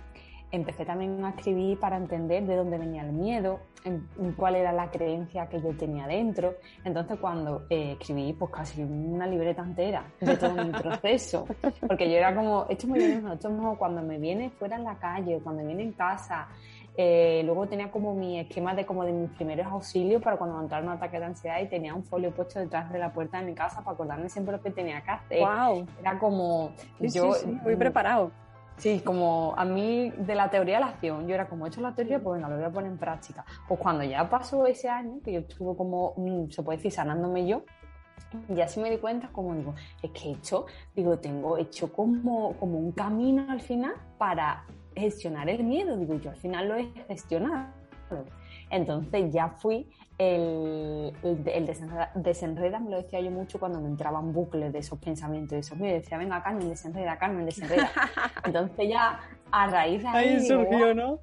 Empecé 0.53 0.85
también 0.85 1.25
a 1.25 1.31
escribir 1.31 1.79
para 1.79 1.97
entender 1.97 2.45
de 2.45 2.57
dónde 2.57 2.79
venía 2.79 3.03
el 3.03 3.13
miedo, 3.13 3.61
en, 3.85 4.09
cuál 4.37 4.57
era 4.57 4.73
la 4.73 4.91
creencia 4.91 5.49
que 5.49 5.61
yo 5.61 5.77
tenía 5.77 6.07
dentro. 6.07 6.55
Entonces 6.85 7.19
cuando 7.21 7.67
eh, 7.71 7.97
escribí 7.99 8.33
pues 8.33 8.51
casi 8.51 8.83
una 8.83 9.27
libreta 9.27 9.63
entera 9.63 10.05
de 10.21 10.37
todo 10.37 10.65
mi 10.65 10.71
proceso, 10.71 11.47
porque 11.87 12.11
yo 12.11 12.17
era 12.17 12.35
como, 12.35 12.67
esto 12.69 12.87
es 12.87 12.89
muy 12.89 12.99
bien, 12.99 13.27
esto 13.29 13.49
es 13.49 13.55
mejor 13.55 13.79
cuando 13.79 14.03
me 14.03 14.19
viene 14.19 14.51
fuera 14.51 14.77
en 14.77 14.85
la 14.85 14.97
calle, 14.97 15.41
cuando 15.43 15.63
me 15.63 15.69
viene 15.69 15.85
en 15.85 15.93
casa, 15.93 16.49
eh, 16.97 17.43
luego 17.45 17.67
tenía 17.67 17.91
como 17.91 18.15
mi 18.15 18.41
esquema 18.41 18.75
de 18.75 18.85
como 18.85 19.05
de 19.05 19.13
mis 19.13 19.31
primeros 19.31 19.67
auxilios 19.69 20.21
para 20.21 20.37
cuando 20.37 20.57
me 20.59 20.83
un 20.83 20.89
ataque 20.91 21.19
de 21.19 21.25
ansiedad 21.25 21.61
y 21.61 21.67
tenía 21.67 21.95
un 21.95 22.05
folio 22.05 22.31
puesto 22.31 22.59
detrás 22.59 22.93
de 22.93 22.99
la 22.99 23.13
puerta 23.13 23.39
de 23.39 23.47
mi 23.47 23.55
casa 23.55 23.83
para 23.83 23.95
acordarme 23.95 24.29
siempre 24.29 24.57
lo 24.57 24.63
que 24.63 24.71
tenía 24.71 25.01
que 25.01 25.11
hacer. 25.11 25.41
Wow. 25.41 25.87
Era 26.01 26.19
como 26.19 26.73
yo 26.99 27.33
muy 27.63 27.77
preparado. 27.77 28.33
Sí, 28.81 29.03
como 29.05 29.53
a 29.59 29.67
mí 29.67 30.11
de 30.17 30.35
la 30.35 30.49
teoría 30.49 30.77
de 30.77 30.81
la 30.81 30.87
acción, 30.87 31.29
yo 31.29 31.35
era 31.35 31.47
como 31.47 31.67
he 31.67 31.69
hecho 31.69 31.83
la 31.83 31.95
teoría, 31.95 32.19
pues 32.19 32.37
venga, 32.37 32.49
lo 32.49 32.57
voy 32.57 32.65
a 32.65 32.71
poner 32.71 32.91
en 32.91 32.97
práctica. 32.97 33.45
Pues 33.69 33.79
cuando 33.79 34.05
ya 34.05 34.27
pasó 34.31 34.65
ese 34.65 34.89
año, 34.89 35.21
que 35.23 35.35
yo 35.35 35.41
estuve 35.41 35.77
como, 35.77 36.15
mm, 36.17 36.49
se 36.49 36.63
puede 36.63 36.79
decir, 36.79 36.91
sanándome 36.91 37.47
yo, 37.47 37.63
ya 38.49 38.67
sí 38.69 38.81
me 38.81 38.91
di 38.91 38.97
cuenta, 38.97 39.29
como 39.33 39.55
digo, 39.55 39.75
es 40.03 40.11
que 40.13 40.31
he 40.31 40.33
hecho, 40.33 40.65
digo, 40.97 41.19
tengo 41.19 41.59
hecho 41.59 41.93
como, 41.93 42.55
como 42.55 42.79
un 42.79 42.93
camino 42.93 43.45
al 43.51 43.61
final 43.61 43.93
para 44.17 44.65
gestionar 44.97 45.51
el 45.51 45.63
miedo. 45.63 45.99
Digo, 45.99 46.15
yo 46.15 46.31
al 46.31 46.37
final 46.37 46.69
lo 46.69 46.77
he 46.77 46.87
gestionado. 47.07 47.80
Entonces 48.71 49.33
ya 49.33 49.49
fui, 49.49 49.89
el, 50.21 51.15
el, 51.23 51.67
desenreda, 52.15 52.79
me 52.79 52.91
lo 52.91 52.99
decía 52.99 53.21
yo 53.21 53.31
mucho 53.31 53.59
cuando 53.59 53.81
me 53.81 53.89
entraban 53.89 54.35
bucles 54.35 54.71
de 54.71 54.81
esos 54.81 54.99
pensamientos, 54.99 55.53
de 55.53 55.61
esos 55.61 55.79
miedos. 55.79 56.03
Decía, 56.03 56.19
venga, 56.19 56.43
Carmen, 56.43 56.69
desenreda, 56.69 57.19
Carmen, 57.19 57.47
desenreda. 57.47 57.91
Entonces 58.45 58.89
ya 58.89 59.21
a 59.51 59.67
raíz 59.67 60.03
de 60.03 60.09
ahí. 60.09 60.29
Ahí 60.29 60.47
surgió, 60.47 60.95
¿no? 60.95 61.21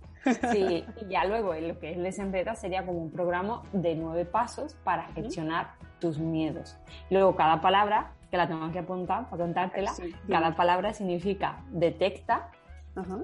Sí, 0.51 0.84
y 1.01 1.10
ya 1.10 1.25
luego 1.25 1.53
lo 1.53 1.79
que 1.79 1.91
es 1.91 1.98
desenreda 2.00 2.56
sería 2.56 2.86
como 2.86 3.00
un 3.00 3.12
programa 3.12 3.62
de 3.72 3.96
nueve 3.96 4.25
pasos 4.25 4.75
para 4.84 5.03
gestionar 5.10 5.74
tus 6.00 6.17
miedos. 6.17 6.75
Luego 7.12 7.36
cada 7.36 7.62
palabra, 7.62 8.13
que 8.32 8.38
la 8.38 8.48
tengo 8.48 8.72
que 8.72 8.79
apuntar 8.79 9.29
para 9.29 9.44
contártela, 9.44 9.91
cada 10.27 10.56
palabra 10.56 10.94
significa 10.94 11.63
detecta, 11.72 12.50
Ajá 12.96 13.20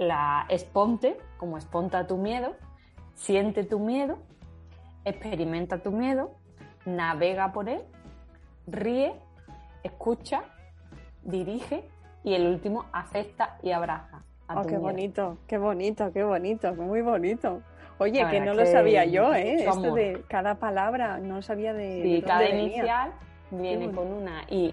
la 0.00 0.46
esponte, 0.48 1.18
como 1.36 1.58
esponta 1.58 2.06
tu 2.06 2.16
miedo, 2.16 2.56
siente 3.14 3.64
tu 3.64 3.78
miedo, 3.78 4.16
experimenta 5.04 5.82
tu 5.82 5.92
miedo, 5.92 6.30
navega 6.86 7.52
por 7.52 7.68
él, 7.68 7.82
ríe, 8.66 9.12
escucha, 9.82 10.42
dirige 11.22 11.84
y 12.24 12.32
el 12.32 12.46
último 12.46 12.86
acepta 12.92 13.58
y 13.62 13.72
abraza. 13.72 14.22
oh, 14.48 14.62
qué 14.62 14.78
bonito, 14.78 15.36
qué 15.46 15.58
bonito, 15.58 16.10
qué 16.12 16.24
bonito, 16.24 16.74
muy 16.74 17.02
bonito. 17.02 17.60
Oye, 17.98 18.26
que 18.30 18.40
no 18.40 18.54
lo 18.54 18.64
sabía 18.64 19.04
yo, 19.04 19.34
¿eh? 19.34 19.66
Esto 19.66 19.94
de 19.94 20.24
cada 20.28 20.54
palabra, 20.54 21.18
no 21.18 21.42
sabía 21.42 21.74
de. 21.74 22.02
Sí, 22.02 22.22
cada 22.26 22.48
inicial 22.48 23.12
viene 23.50 23.92
con 23.92 24.10
una. 24.10 24.44
Y 24.48 24.72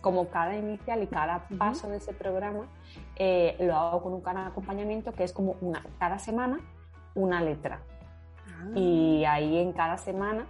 como 0.00 0.28
cada 0.28 0.56
inicial 0.56 1.02
y 1.02 1.06
cada 1.06 1.46
paso 1.58 1.88
de 1.88 1.98
ese 1.98 2.12
programa 2.12 2.66
eh, 3.16 3.56
lo 3.60 3.76
hago 3.76 4.02
con 4.02 4.12
un 4.14 4.20
canal 4.20 4.44
de 4.44 4.50
acompañamiento 4.50 5.12
que 5.12 5.24
es 5.24 5.32
como 5.32 5.56
una, 5.60 5.84
cada 5.98 6.18
semana 6.18 6.60
una 7.14 7.42
letra. 7.42 7.80
Ah. 8.48 8.70
Y 8.74 9.24
ahí 9.24 9.58
en 9.58 9.72
cada 9.72 9.96
semana 9.98 10.46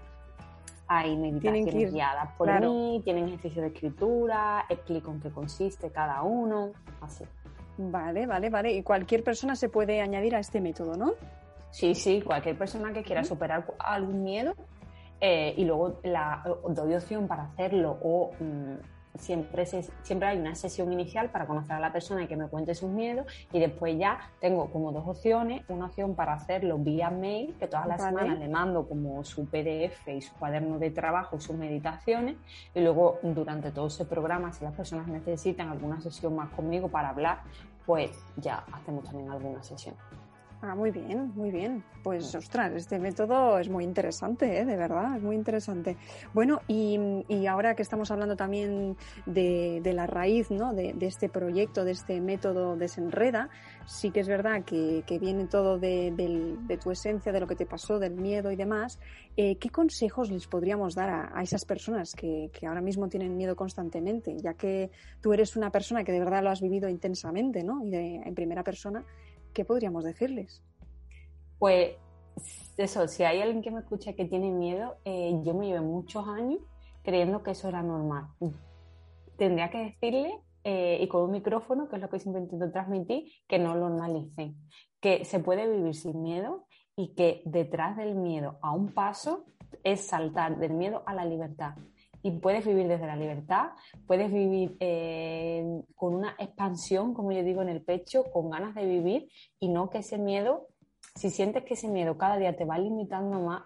hay 0.87 1.17
meditaciones 1.17 1.93
guiadas 1.93 2.33
por 2.37 2.61
mí, 2.61 3.01
tienen 3.05 3.27
ejercicio 3.27 3.63
de 3.63 3.69
escritura, 3.69 4.67
explico 4.69 5.13
en 5.13 5.21
qué 5.21 5.31
consiste 5.31 5.91
cada 5.91 6.23
uno, 6.23 6.73
así. 7.01 7.25
Vale, 7.79 8.27
vale, 8.27 8.51
vale. 8.51 8.73
Y 8.73 8.83
cualquier 8.83 9.23
persona 9.23 9.55
se 9.55 9.69
puede 9.69 10.01
añadir 10.01 10.35
a 10.35 10.41
este 10.41 10.61
método, 10.61 10.97
¿no? 10.97 11.13
Sí, 11.71 11.95
sí, 11.95 12.21
cualquier 12.21 12.59
persona 12.59 12.93
que 12.93 13.03
quiera 13.03 13.23
superar 13.23 13.73
algún 13.79 14.25
miedo 14.25 14.55
eh, 15.21 15.55
y 15.57 15.65
luego 15.65 16.01
la 16.03 16.43
doy 16.69 16.95
opción 16.95 17.29
para 17.29 17.45
hacerlo 17.45 17.99
o 18.03 18.33
mm, 18.41 18.75
siempre, 19.19 19.67
siempre 19.67 20.29
hay 20.29 20.39
una 20.39 20.55
sesión 20.55 20.93
inicial 20.93 21.31
para 21.31 21.47
conocer 21.47 21.73
a 21.73 21.81
la 21.81 21.93
persona 21.93 22.23
y 22.25 22.27
que 22.27 22.37
me 22.37 22.49
cuente 22.49 22.75
sus 22.75 22.91
miedos 22.91 23.27
y 23.53 23.59
después 23.59 23.99
ya 23.99 24.19
tengo 24.41 24.71
como 24.71 24.93
dos 24.93 25.07
opciones, 25.07 25.63
una 25.69 25.87
opción 25.87 26.15
para 26.15 26.35
hacerlo 26.35 26.79
vía 26.79 27.11
mail, 27.11 27.55
que 27.59 27.67
todas 27.67 27.87
las 27.87 28.03
semanas 28.03 28.39
le 28.39 28.49
mando 28.49 28.89
como 28.89 29.25
su 29.25 29.47
PDF 29.47 30.09
y 30.09 30.21
su 30.21 30.33
cuaderno 30.35 30.79
de 30.79 30.91
trabajo, 30.91 31.41
sus 31.41 31.57
meditaciones 31.57 32.37
y 32.75 32.81
luego 32.81 33.19
durante 33.23 33.71
todo 33.71 33.89
ese 33.89 34.05
programa, 34.05 34.53
si 34.53 34.65
las 34.65 34.75
personas 34.75 35.07
necesitan 35.09 35.69
alguna 35.69 36.01
sesión 36.01 36.37
más 36.37 36.51
conmigo 36.51 36.89
para 36.89 37.11
hablar, 37.11 37.43
pues 37.87 38.11
ya 38.37 38.65
hacemos 38.73 39.05
también 39.05 39.31
alguna 39.31 39.63
sesión. 39.63 39.95
Ah, 40.63 40.75
muy 40.75 40.91
bien, 40.91 41.33
muy 41.35 41.51
bien. 41.51 41.83
Pues, 42.03 42.35
ostras, 42.35 42.75
este 42.75 42.99
método 42.99 43.59
es 43.59 43.71
muy 43.71 43.83
interesante, 43.83 44.59
¿eh? 44.59 44.67
de 44.67 44.77
verdad, 44.77 45.17
es 45.17 45.23
muy 45.23 45.35
interesante. 45.35 45.97
Bueno, 46.35 46.61
y, 46.69 46.99
ahora 47.47 47.75
que 47.75 47.81
estamos 47.81 48.11
hablando 48.11 48.37
también 48.37 48.95
de, 49.25 49.81
la 49.95 50.07
raíz 50.07 50.51
¿no? 50.51 50.75
de, 50.75 50.95
este 51.01 51.31
proyecto, 51.31 51.83
de 51.83 51.93
este 51.93 52.21
método 52.21 52.77
Desenreda, 52.77 53.49
sí 53.87 54.11
que 54.11 54.21
es 54.21 54.29
verdad 54.29 54.63
que, 54.63 55.03
viene 55.19 55.47
todo 55.47 55.79
de, 55.79 56.79
tu 56.83 56.91
esencia, 56.91 57.33
de 57.33 57.41
lo 57.41 57.47
que 57.47 57.57
te 57.57 57.65
pasó, 57.65 57.99
del 57.99 58.17
miedo 58.17 58.51
y 58.51 58.57
demás. 58.57 58.99
Eh, 59.39 59.57
¿Qué 59.57 59.71
consejos 59.71 60.31
les 60.31 60.47
podríamos 60.47 60.95
dar 60.95 61.31
a, 61.35 61.43
esas 61.43 61.65
personas 61.65 62.15
que, 62.15 62.51
que, 62.53 62.67
ahora 62.67 62.83
mismo 62.83 63.09
tienen 63.09 63.35
miedo 63.35 63.57
constantemente? 63.57 64.37
Ya 64.43 64.53
que 64.53 64.91
tú 65.23 65.33
eres 65.33 65.57
una 65.57 65.71
persona 65.71 66.05
que 66.05 66.13
de 66.13 66.19
verdad 66.19 66.43
lo 66.43 66.51
has 66.51 66.61
vivido 66.61 66.87
intensamente, 66.91 67.65
¿no? 67.65 67.83
Y 67.83 67.95
en 67.95 68.35
primera 68.35 68.63
persona. 68.63 69.07
¿Qué 69.53 69.65
podríamos 69.65 70.05
decirles? 70.05 70.63
Pues 71.59 71.97
eso, 72.77 73.07
si 73.09 73.25
hay 73.25 73.41
alguien 73.41 73.63
que 73.63 73.71
me 73.71 73.81
escucha 73.81 74.15
que 74.15 74.25
tiene 74.25 74.51
miedo, 74.51 74.97
eh, 75.05 75.33
yo 75.43 75.55
me 75.55 75.67
llevé 75.67 75.81
muchos 75.81 76.27
años 76.27 76.61
creyendo 77.03 77.43
que 77.43 77.53
eso 77.53 77.69
era 77.69 77.83
normal. 77.83 78.29
Tendría 79.37 79.71
que 79.71 79.79
decirle, 79.79 80.41
eh, 80.65 80.99
y 81.01 81.09
con 81.09 81.23
un 81.23 81.33
micrófono, 81.33 81.89
que 81.89 81.97
es 81.97 82.03
lo 82.03 82.09
que 82.09 82.19
siempre 82.19 82.43
intento 82.43 82.71
transmitir, 82.71 83.25
que 83.49 83.59
no 83.59 83.75
lo 83.75 83.89
normalicen, 83.89 84.57
que 85.01 85.25
se 85.25 85.41
puede 85.41 85.69
vivir 85.69 85.95
sin 85.95 86.23
miedo 86.23 86.67
y 86.97 87.15
que 87.15 87.43
detrás 87.45 87.97
del 87.97 88.15
miedo 88.15 88.59
a 88.63 88.73
un 88.73 88.93
paso 88.93 89.47
es 89.85 90.07
saltar 90.07 90.59
del 90.59 90.73
miedo 90.75 91.03
a 91.07 91.15
la 91.15 91.25
libertad 91.25 91.75
y 92.23 92.33
puedes 92.33 92.67
vivir 92.67 92.89
desde 92.89 93.07
la 93.07 93.17
libertad, 93.17 93.71
puedes 94.07 94.33
vivir 94.33 94.77
eh, 94.81 95.83
con 95.95 96.15
una 96.15 96.35
expansión, 96.39 97.15
como 97.15 97.33
yo 97.33 97.43
digo, 97.43 97.63
en 97.63 97.69
el 97.69 97.83
pecho, 97.83 98.25
con 98.25 98.51
ganas 98.51 98.75
de 98.75 98.85
vivir 98.85 99.29
y 99.59 99.69
no 99.69 99.91
que 99.91 99.99
ese 99.99 100.19
miedo, 100.19 100.69
si 101.15 101.31
sientes 101.31 101.65
que 101.65 101.75
ese 101.75 101.89
miedo 101.89 102.19
cada 102.19 102.37
día 102.37 102.57
te 102.57 102.65
va 102.65 102.79
limitando 102.79 103.41
más, 103.41 103.63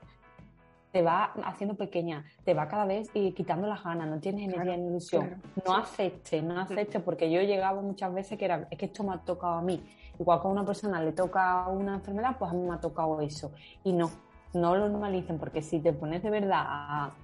te 0.92 1.02
va 1.02 1.32
haciendo 1.44 1.74
pequeña, 1.74 2.24
te 2.44 2.54
va 2.54 2.68
cada 2.68 2.84
vez 2.84 3.10
y 3.14 3.32
quitando 3.32 3.66
las 3.66 3.82
ganas, 3.82 4.08
no 4.08 4.20
tienes 4.20 4.44
energía 4.44 4.76
ni 4.76 4.86
ilusión. 4.86 5.42
no 5.66 5.74
acepte, 5.74 6.40
no 6.40 6.60
acepte, 6.60 7.00
porque 7.00 7.28
yo 7.28 7.40
he 7.40 7.46
llegado 7.48 7.82
muchas 7.82 8.14
veces 8.14 8.38
que 8.38 8.44
era, 8.44 8.68
es 8.70 8.78
que 8.78 8.86
esto 8.86 9.02
me 9.02 9.14
ha 9.14 9.18
tocado 9.18 9.54
a 9.54 9.62
mí. 9.62 9.82
Igual 10.20 10.40
que 10.40 10.46
a 10.46 10.50
una 10.50 10.64
persona 10.64 11.02
le 11.02 11.10
toca 11.10 11.68
una 11.68 11.94
enfermedad, 11.94 12.36
pues 12.38 12.52
a 12.52 12.54
mí 12.54 12.62
me 12.62 12.74
ha 12.74 12.80
tocado 12.80 13.20
eso. 13.20 13.50
Y 13.82 13.92
no, 13.92 14.08
no 14.52 14.76
lo 14.76 14.88
normalicen, 14.88 15.36
porque 15.36 15.62
si 15.62 15.80
te 15.80 15.92
pones 15.92 16.22
de 16.22 16.30
verdad 16.30 16.62
a 16.64 17.14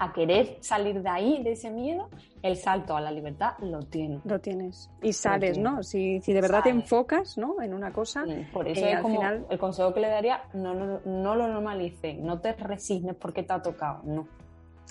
a 0.00 0.14
querer 0.14 0.56
salir 0.60 1.02
de 1.02 1.08
ahí, 1.10 1.42
de 1.42 1.52
ese 1.52 1.70
miedo, 1.70 2.08
el 2.42 2.56
salto 2.56 2.96
a 2.96 3.02
la 3.02 3.10
libertad 3.10 3.52
lo 3.58 3.80
tienes. 3.82 4.24
Lo 4.24 4.38
tienes. 4.38 4.90
Y 5.02 5.12
sales, 5.12 5.58
¿no? 5.58 5.82
Si, 5.82 6.22
si 6.22 6.32
de 6.32 6.40
verdad 6.40 6.62
te 6.62 6.70
enfocas 6.70 7.36
¿no? 7.36 7.60
en 7.60 7.74
una 7.74 7.92
cosa. 7.92 8.24
por 8.50 8.66
eso 8.66 8.86
eh, 8.86 8.94
es 8.94 9.00
como 9.00 9.16
final... 9.16 9.46
el 9.50 9.58
consejo 9.58 9.92
que 9.92 10.00
le 10.00 10.08
daría, 10.08 10.44
no, 10.54 10.72
no, 10.72 11.00
no 11.04 11.34
lo 11.34 11.48
normalices, 11.48 12.18
no 12.18 12.40
te 12.40 12.54
resignes 12.54 13.14
porque 13.14 13.42
te 13.42 13.52
ha 13.52 13.60
tocado, 13.60 14.00
no. 14.04 14.26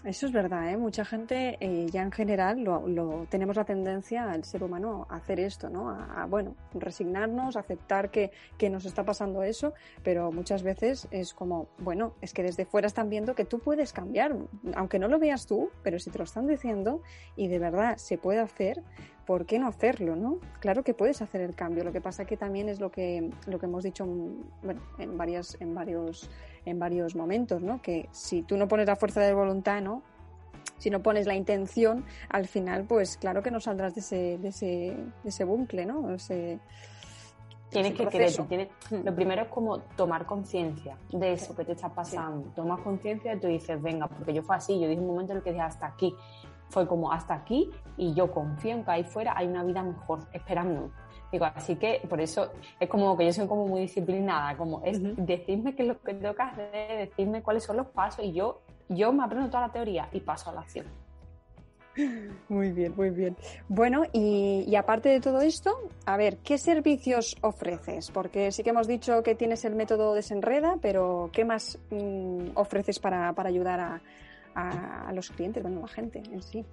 Eso 0.06 0.27
es 0.27 0.32
verdad, 0.32 0.72
¿eh? 0.72 0.77
mucha 0.77 1.03
gente 1.03 1.58
eh, 1.60 1.88
ya 1.91 2.01
en 2.03 2.13
general 2.13 2.63
lo, 2.63 3.27
tenemos 3.29 3.58
la 3.58 3.65
tendencia 3.65 4.32
al 4.32 4.46
ser 4.46 4.63
humano 4.63 5.06
a 5.10 5.18
hacer 5.18 5.41
esto, 5.41 5.70
¿no? 5.70 5.89
A, 5.89 6.25
bueno, 6.25 6.56
resignarnos, 6.74 7.58
aceptar 7.58 8.10
que, 8.10 8.32
que, 8.58 8.70
nos 8.70 8.86
está 8.86 9.03
pasando 9.03 9.44
eso, 9.44 9.74
pero 10.01 10.32
muchas 10.32 10.63
veces 10.63 11.10
es 11.12 11.34
como, 11.34 11.68
bueno, 11.79 12.13
es 12.22 12.34
que 12.34 12.44
desde 12.44 12.63
fuera 12.63 12.88
están 12.88 13.10
viendo 13.10 13.36
que 13.36 13.44
tú 13.44 13.60
puedes 13.60 13.91
cambiar, 13.91 14.38
aunque 14.74 15.00
no 15.00 15.10
lo 15.10 15.20
veas 15.20 15.46
tú, 15.46 15.70
pero 15.84 16.00
si 16.00 16.10
te 16.10 16.18
lo 16.18 16.24
están 16.24 16.48
diciendo 16.48 17.01
y 17.36 17.50
de 17.50 17.60
verdad 17.60 17.98
se 17.98 18.18
puede 18.18 18.39
hacer, 18.39 18.82
¿por 19.29 19.45
qué 19.45 19.59
no 19.59 19.67
hacerlo, 19.67 20.15
no? 20.15 20.39
Claro 20.59 20.83
que 20.83 20.95
puedes 20.95 21.21
hacer 21.21 21.41
el 21.41 21.53
cambio. 21.53 21.83
Lo 21.83 21.91
que 21.91 22.01
pasa 22.01 22.25
que 22.25 22.36
también 22.36 22.67
es 22.67 22.79
lo 22.79 22.89
que, 22.89 23.29
lo 23.45 23.59
que 23.59 23.67
hemos 23.67 23.83
dicho 23.83 24.03
bueno, 24.63 24.81
en, 24.98 25.19
varias, 25.19 25.55
en, 25.62 25.75
varios, 25.75 26.31
en 26.65 26.79
varios 26.79 27.15
momentos, 27.15 27.62
¿no? 27.62 27.79
Que 27.79 28.09
si 28.12 28.41
tú 28.41 28.57
no 28.57 28.67
pones 28.67 28.88
la 28.88 28.95
fuerza 28.95 29.21
de 29.21 29.31
voluntad, 29.31 29.83
¿no? 29.83 30.01
Si 30.79 30.89
no 30.89 31.03
pones 31.03 31.27
la 31.27 31.36
intención, 31.36 32.05
al 32.27 32.48
final, 32.48 32.86
pues 32.86 33.17
claro 33.17 33.43
que 33.43 33.51
no 33.51 33.59
saldrás 33.59 33.93
de 33.93 34.01
ese, 34.01 34.39
de 34.39 34.48
ese, 34.48 34.65
de 35.24 35.29
ese 35.29 35.43
bucle, 35.43 35.86
¿no? 35.86 36.12
Ese, 36.12 36.59
Tienes 37.69 37.93
que 37.93 38.07
querer, 38.07 38.31
mm. 38.89 39.05
lo 39.05 39.13
primero 39.13 39.43
es 39.43 39.48
como 39.50 39.79
tomar 39.95 40.25
conciencia 40.25 40.98
de 41.12 41.33
eso 41.33 41.55
que 41.55 41.63
te 41.63 41.74
está 41.74 41.89
pasando. 41.89 42.50
Tomas 42.55 42.81
conciencia 42.81 43.36
y 43.36 43.39
tú 43.39 43.48
dices, 43.48 43.79
venga, 43.79 44.07
porque 44.07 44.33
yo 44.33 44.41
fue 44.41 44.55
así, 44.55 44.79
yo 44.79 44.88
dije 44.88 45.00
un 45.00 45.07
momento 45.07 45.33
en 45.33 45.38
el 45.38 45.43
que 45.43 45.51
dije 45.51 45.62
hasta 45.62 45.86
aquí. 45.86 46.15
Fue 46.70 46.88
como 46.88 47.12
hasta 47.12 47.34
aquí 47.34 47.70
y 47.98 48.14
yo 48.14 48.32
confío 48.32 48.72
en 48.72 48.84
que 48.84 48.92
ahí 48.92 49.04
fuera 49.04 49.34
hay 49.36 49.48
una 49.48 49.64
vida 49.64 49.84
mejor 49.84 50.20
esperando. 50.32 50.92
Digo, 51.32 51.46
así 51.46 51.76
que 51.76 52.02
por 52.10 52.22
eso 52.22 52.52
es 52.80 52.90
como 52.90 53.16
que 53.18 53.26
yo 53.26 53.34
soy 53.34 53.48
como 53.48 53.68
muy 53.68 53.82
disciplinada, 53.82 54.58
como 54.58 54.82
es 54.84 55.00
decirme 55.02 55.76
qué 55.76 55.84
es 55.84 55.90
lo 55.90 56.00
que 56.02 56.14
tengo 56.14 56.34
que 56.34 56.42
hacer, 56.42 57.10
decirme 57.10 57.44
cuáles 57.44 57.64
son 57.64 57.78
los 57.78 57.88
pasos 57.88 58.26
y 58.26 58.32
yo, 58.34 58.62
yo 58.88 59.14
me 59.14 59.24
aprendo 59.24 59.50
toda 59.50 59.68
la 59.68 59.74
teoría 59.74 60.10
y 60.12 60.22
paso 60.22 60.50
a 60.50 60.54
la 60.54 60.62
acción. 60.62 60.88
Muy 62.48 62.72
bien, 62.72 62.94
muy 62.96 63.10
bien. 63.10 63.36
Bueno, 63.68 64.04
y, 64.14 64.74
aparte 64.76 65.10
de 65.10 65.20
todo 65.20 65.42
esto, 65.42 65.76
a 66.06 66.18
ver, 66.18 66.38
¿qué 66.38 66.58
servicios 66.58 67.36
ofreces? 67.42 68.12
Porque 68.12 68.52
sí 68.52 68.64
que 68.64 68.70
hemos 68.70 68.88
dicho 68.88 69.22
que 69.24 69.36
tienes 69.36 69.66
el 69.66 69.76
método 69.76 70.14
Desenreda, 70.14 70.78
pero 70.82 71.30
¿qué 71.34 71.46
más 71.46 71.78
mm, 71.90 72.52
ofreces 72.56 73.00
para, 73.00 73.34
ayudar 73.38 73.80
a, 73.80 74.02
a, 74.56 75.12
los 75.13 75.29
clientes, 75.29 75.62
bueno, 75.63 75.79
a 75.79 75.82
la 75.82 75.88
gente 75.88 76.22
en 76.32 76.41
sí? 76.41 76.65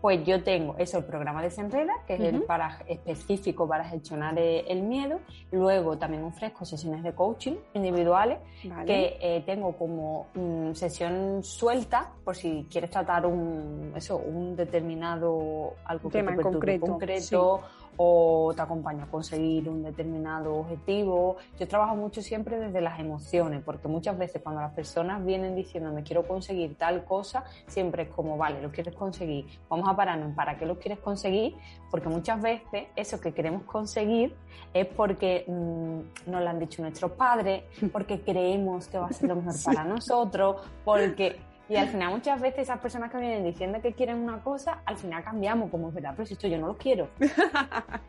Pues 0.00 0.22
yo 0.26 0.42
tengo 0.42 0.76
eso, 0.76 0.98
el 0.98 1.04
programa 1.04 1.40
Desenreda, 1.42 1.94
que 2.06 2.16
es 2.16 2.20
el 2.20 2.42
para, 2.42 2.84
específico 2.86 3.66
para 3.66 3.84
gestionar 3.86 4.38
el 4.38 4.82
miedo. 4.82 5.20
Luego 5.50 5.96
también 5.96 6.24
ofrezco 6.24 6.66
sesiones 6.66 7.02
de 7.02 7.14
coaching 7.14 7.54
individuales, 7.72 8.38
que 8.84 9.16
eh, 9.18 9.42
tengo 9.46 9.72
como 9.78 10.26
mm, 10.34 10.74
sesión 10.74 11.42
suelta, 11.42 12.12
por 12.22 12.36
si 12.36 12.66
quieres 12.70 12.90
tratar 12.90 13.24
un, 13.24 13.94
eso, 13.96 14.18
un 14.18 14.54
determinado 14.54 15.72
algo 15.86 16.10
tema 16.10 16.36
concreto, 16.36 16.86
concreto 16.86 17.62
o 17.96 18.52
te 18.54 18.62
acompaño 18.62 19.04
a 19.04 19.06
conseguir 19.06 19.68
un 19.68 19.82
determinado 19.82 20.56
objetivo. 20.56 21.36
Yo 21.58 21.68
trabajo 21.68 21.96
mucho 21.96 22.22
siempre 22.22 22.58
desde 22.58 22.80
las 22.80 22.98
emociones, 22.98 23.62
porque 23.64 23.88
muchas 23.88 24.18
veces 24.18 24.42
cuando 24.42 24.60
las 24.60 24.72
personas 24.72 25.24
vienen 25.24 25.54
diciendo 25.54 25.92
me 25.92 26.02
quiero 26.02 26.26
conseguir 26.26 26.76
tal 26.76 27.04
cosa, 27.04 27.44
siempre 27.66 28.04
es 28.04 28.08
como, 28.08 28.36
vale, 28.36 28.60
lo 28.60 28.70
quieres 28.70 28.94
conseguir, 28.94 29.46
vamos 29.68 29.88
a 29.88 29.96
pararnos 29.96 30.34
para 30.34 30.56
qué 30.58 30.66
lo 30.66 30.78
quieres 30.78 30.98
conseguir, 30.98 31.54
porque 31.90 32.08
muchas 32.08 32.40
veces 32.40 32.86
eso 32.96 33.20
que 33.20 33.32
queremos 33.32 33.62
conseguir 33.64 34.34
es 34.72 34.86
porque 34.86 35.44
mm, 35.46 36.30
nos 36.30 36.42
lo 36.42 36.48
han 36.48 36.58
dicho 36.58 36.82
nuestros 36.82 37.12
padres, 37.12 37.64
porque 37.92 38.20
creemos 38.20 38.88
que 38.88 38.98
va 38.98 39.06
a 39.06 39.12
ser 39.12 39.28
lo 39.28 39.36
mejor 39.36 39.54
para 39.64 39.84
nosotros, 39.84 40.56
porque 40.84 41.38
y 41.68 41.76
al 41.76 41.88
final 41.88 42.10
muchas 42.10 42.40
veces 42.40 42.60
esas 42.60 42.78
personas 42.78 43.10
que 43.10 43.18
vienen 43.18 43.44
diciendo 43.44 43.80
que 43.80 43.92
quieren 43.92 44.18
una 44.18 44.42
cosa, 44.42 44.82
al 44.84 44.96
final 44.96 45.24
cambiamos, 45.24 45.70
como 45.70 45.88
es 45.88 45.94
verdad, 45.94 46.12
pero 46.14 46.26
si 46.26 46.34
esto 46.34 46.46
yo 46.46 46.58
no 46.58 46.66
lo 46.68 46.76
quiero. 46.76 47.08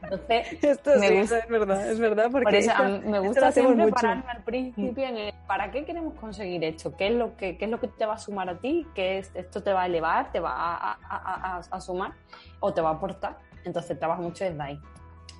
Entonces, 0.04 0.48
esto 0.64 0.92
me 1.00 1.22
gusta, 1.22 1.40
es 1.40 1.48
verdad, 1.48 1.90
es 1.90 2.00
verdad. 2.00 2.30
Porque 2.32 2.44
por 2.44 2.56
eso 2.56 2.72
me 3.06 3.20
gusta 3.20 3.52
siempre 3.52 3.88
pararme 3.88 4.30
al 4.30 4.44
principio 4.44 5.06
en 5.06 5.18
el, 5.18 5.34
¿para 5.48 5.72
qué 5.72 5.86
queremos 5.86 6.16
conseguir 6.16 6.64
esto? 6.64 6.96
¿Qué 6.98 7.08
es 7.08 7.14
lo 7.14 7.38
que, 7.38 7.58
qué 7.58 7.66
es 7.66 7.72
lo 7.72 7.80
que 7.80 7.88
te 7.88 8.06
va 8.06 8.16
a 8.16 8.20
sumar 8.20 8.50
a 8.50 8.58
ti? 8.58 8.86
¿Qué 8.94 9.20
es, 9.20 9.32
esto 9.36 9.64
te 9.64 9.72
va 9.72 9.84
a 9.84 9.86
elevar? 9.86 10.32
¿Te 10.32 10.40
va 10.40 10.52
a, 10.52 10.98
a, 11.10 11.58
a 11.60 11.82
sumar? 11.82 12.12
¿O 12.60 12.74
te 12.74 12.82
va 12.82 12.90
a 12.90 12.94
aportar? 12.94 13.38
Entonces 13.64 13.98
trabajo 13.98 14.22
mucho 14.22 14.44
desde 14.44 14.62
ahí. 14.62 14.80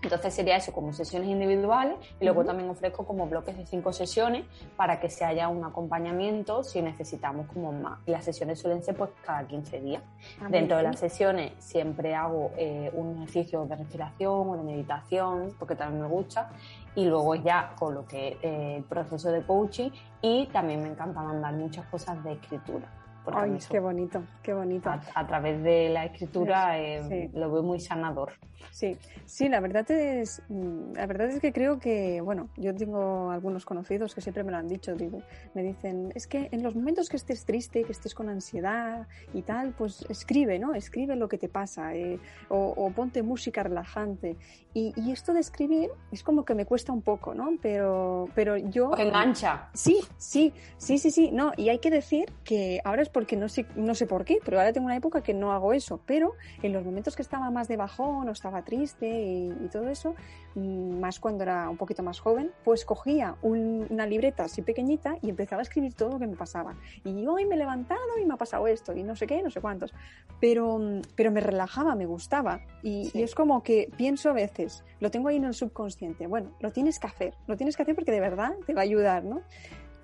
Entonces 0.06 0.36
sería 0.36 0.56
eso, 0.56 0.72
como 0.72 0.94
sesiones 0.94 1.30
individuales 1.30 1.98
y 2.20 2.26
luego 2.26 2.46
también 2.46 2.70
ofrezco 2.70 3.06
como 3.06 3.26
bloques 3.26 3.58
de 3.58 3.66
cinco 3.66 3.92
sesiones 3.92 4.46
para 4.78 5.00
que 5.00 5.10
se 5.10 5.26
haya 5.26 5.48
un 5.48 5.64
acompañamiento 5.64 6.64
si 6.64 6.80
necesitamos 6.84 7.48
como 7.48 7.72
más. 7.72 7.98
Y 8.06 8.12
las 8.12 8.24
sesiones 8.24 8.60
suelen 8.60 8.84
ser 8.84 8.96
pues 8.96 9.10
cada 9.26 9.48
15 9.48 9.82
días. 9.82 10.04
Ah, 10.40 10.48
Dentro 10.48 10.78
de 10.78 10.84
las 10.84 11.00
sesiones 11.00 11.54
siempre 11.58 12.14
hago 12.14 12.52
eh, 12.56 12.92
un 12.94 13.16
ejercicio 13.18 13.66
de 13.66 13.76
respiración 13.76 14.48
o 14.50 14.58
de 14.58 14.64
meditación 14.64 15.56
porque 15.58 15.76
también 15.76 16.04
me 16.04 16.08
gusta 16.08 16.52
y 16.94 17.06
luego 17.06 17.34
ya 17.34 17.74
con 17.80 17.96
lo 17.96 18.06
que 18.06 18.38
eh, 18.44 18.76
el 18.78 18.84
proceso 18.84 19.32
de 19.32 19.42
coaching 19.42 19.90
y 20.22 20.46
también 20.48 20.84
me 20.84 20.90
encanta 20.90 21.20
mandar 21.22 21.54
muchas 21.54 21.88
cosas 21.88 22.24
de 22.24 22.34
escritura. 22.34 22.88
Ay, 23.34 23.58
qué 23.70 23.80
bonito, 23.80 24.24
qué 24.44 24.54
bonito. 24.54 24.90
A, 24.90 25.28
través 25.28 25.62
de 25.64 25.90
la 25.90 26.06
escritura 26.06 26.80
eh, 26.80 27.30
lo 27.34 27.52
veo 27.52 27.64
muy 27.64 27.80
sanador. 27.80 28.34
Sí, 28.72 28.98
sí, 29.26 29.48
la 29.50 29.60
verdad 29.60 29.90
es, 29.92 30.42
mm, 30.50 30.94
la 30.96 31.06
verdad 31.06 31.30
es 31.30 31.40
que 31.40 31.54
creo 31.54 31.80
que, 31.80 32.22
bueno, 32.22 32.50
yo 32.58 32.76
tengo 32.76 33.32
algunos 33.32 33.66
conocidos 33.66 34.14
que 34.14 34.22
siempre 34.22 34.44
me 34.44 34.52
lo 34.52 34.58
han 34.58 34.68
dicho, 34.68 34.96
digo, 34.96 35.22
me 35.54 35.64
dicen, 35.64 36.12
es 36.16 36.28
que 36.28 36.50
en 36.52 36.62
los 36.64 36.76
momentos 36.76 37.10
que 37.10 37.18
estés 37.18 37.46
triste, 37.46 37.84
que 37.84 37.92
estés 37.92 38.14
con 38.14 38.30
ansiedad 38.30 39.08
y 39.34 39.44
tal, 39.44 39.74
pues 39.74 40.06
escribe, 40.10 40.60
¿no? 40.60 40.74
Escribe 40.74 41.16
lo 41.16 41.28
que 41.28 41.38
te 41.38 41.48
pasa 41.48 41.96
eh, 41.96 42.20
o, 42.50 42.92
ponte 42.96 43.24
música 43.24 43.64
relajante. 43.64 44.38
Y, 44.74 44.94
y, 44.98 45.12
esto 45.12 45.34
de 45.34 45.40
escribir 45.40 45.90
es 46.12 46.22
como 46.22 46.44
que 46.44 46.54
me 46.54 46.66
cuesta 46.66 46.92
un 46.92 47.02
poco, 47.02 47.34
¿no? 47.34 47.52
Pero, 47.62 48.28
pero 48.36 48.58
yo... 48.58 48.90
O 48.90 48.98
engancha. 48.98 49.70
Sí, 49.74 50.02
sí, 50.18 50.54
sí, 50.78 50.98
sí, 50.98 51.12
sí, 51.12 51.32
no, 51.32 51.54
y 51.56 51.70
hay 51.70 51.80
que 51.80 51.90
decir 51.90 52.26
que 52.44 52.82
ahora 52.84 53.02
es 53.02 53.10
porque 53.16 53.38
no 53.38 53.48
sé, 53.48 53.66
no 53.78 53.96
sé 53.96 54.08
por 54.08 54.26
qué, 54.26 54.40
pero 54.44 54.60
ahora 54.60 54.74
tengo 54.74 54.88
una 54.88 54.98
época 54.98 55.24
que 55.24 55.34
no 55.34 55.54
hago 55.54 55.72
eso, 55.72 56.02
pero 56.06 56.34
en 56.62 56.74
los 56.74 56.84
momentos 56.84 57.16
que 57.16 57.22
estaba 57.22 57.50
más 57.50 57.70
de 57.70 57.78
bajón 57.78 58.28
o 58.28 58.32
estaba 58.34 58.64
triste 58.64 59.08
y, 59.08 59.70
todo 59.72 59.88
eso, 59.88 60.16
mm, 60.56 61.00
más 61.00 61.22
cuando 61.22 61.44
era 61.44 61.70
un 61.70 61.78
poquito 61.78 62.04
más 62.04 62.20
joven, 62.20 62.52
pues 62.66 62.84
cogía 62.84 63.38
una 63.42 64.06
libreta 64.06 64.44
así 64.44 64.62
pequeñita 64.64 65.16
y 65.22 65.30
empezaba 65.30 65.62
a 65.62 65.64
escribir 65.64 65.94
todo 65.94 66.10
lo 66.10 66.20
que 66.20 66.28
me 66.28 66.36
pasaba. 66.36 66.76
Y 67.06 67.26
hoy 67.26 67.46
me 67.46 67.56
he 67.56 67.58
levantado 67.58 68.20
y 68.22 68.26
me 68.26 68.34
ha 68.34 68.38
pasado 68.38 68.68
esto 68.68 68.94
y 68.94 69.02
no 69.04 69.16
sé 69.16 69.28
qué, 69.28 69.42
no 69.42 69.50
sé 69.50 69.62
cuántos. 69.62 69.94
Pero, 70.42 70.78
pero 71.16 71.32
me 71.32 71.40
relajaba, 71.40 71.96
me 71.96 72.06
gustaba. 72.06 72.60
Y, 72.84 73.12
y 73.14 73.24
es 73.24 73.34
como 73.34 73.64
que 73.64 73.90
pienso 73.96 74.30
a 74.30 74.34
veces, 74.34 74.84
lo 75.00 75.10
tengo 75.10 75.30
ahí 75.30 75.38
en 75.38 75.46
el 75.46 75.54
subconsciente, 75.54 76.28
bueno, 76.28 76.52
lo 76.60 76.72
tienes 76.74 77.00
que 77.00 77.08
hacer, 77.08 77.34
lo 77.48 77.56
tienes 77.56 77.78
que 77.78 77.84
hacer 77.84 77.96
porque 77.96 78.12
de 78.12 78.20
verdad 78.20 78.56
te 78.66 78.74
va 78.74 78.82
a 78.82 78.84
ayudar, 78.84 79.24
¿no? 79.24 79.42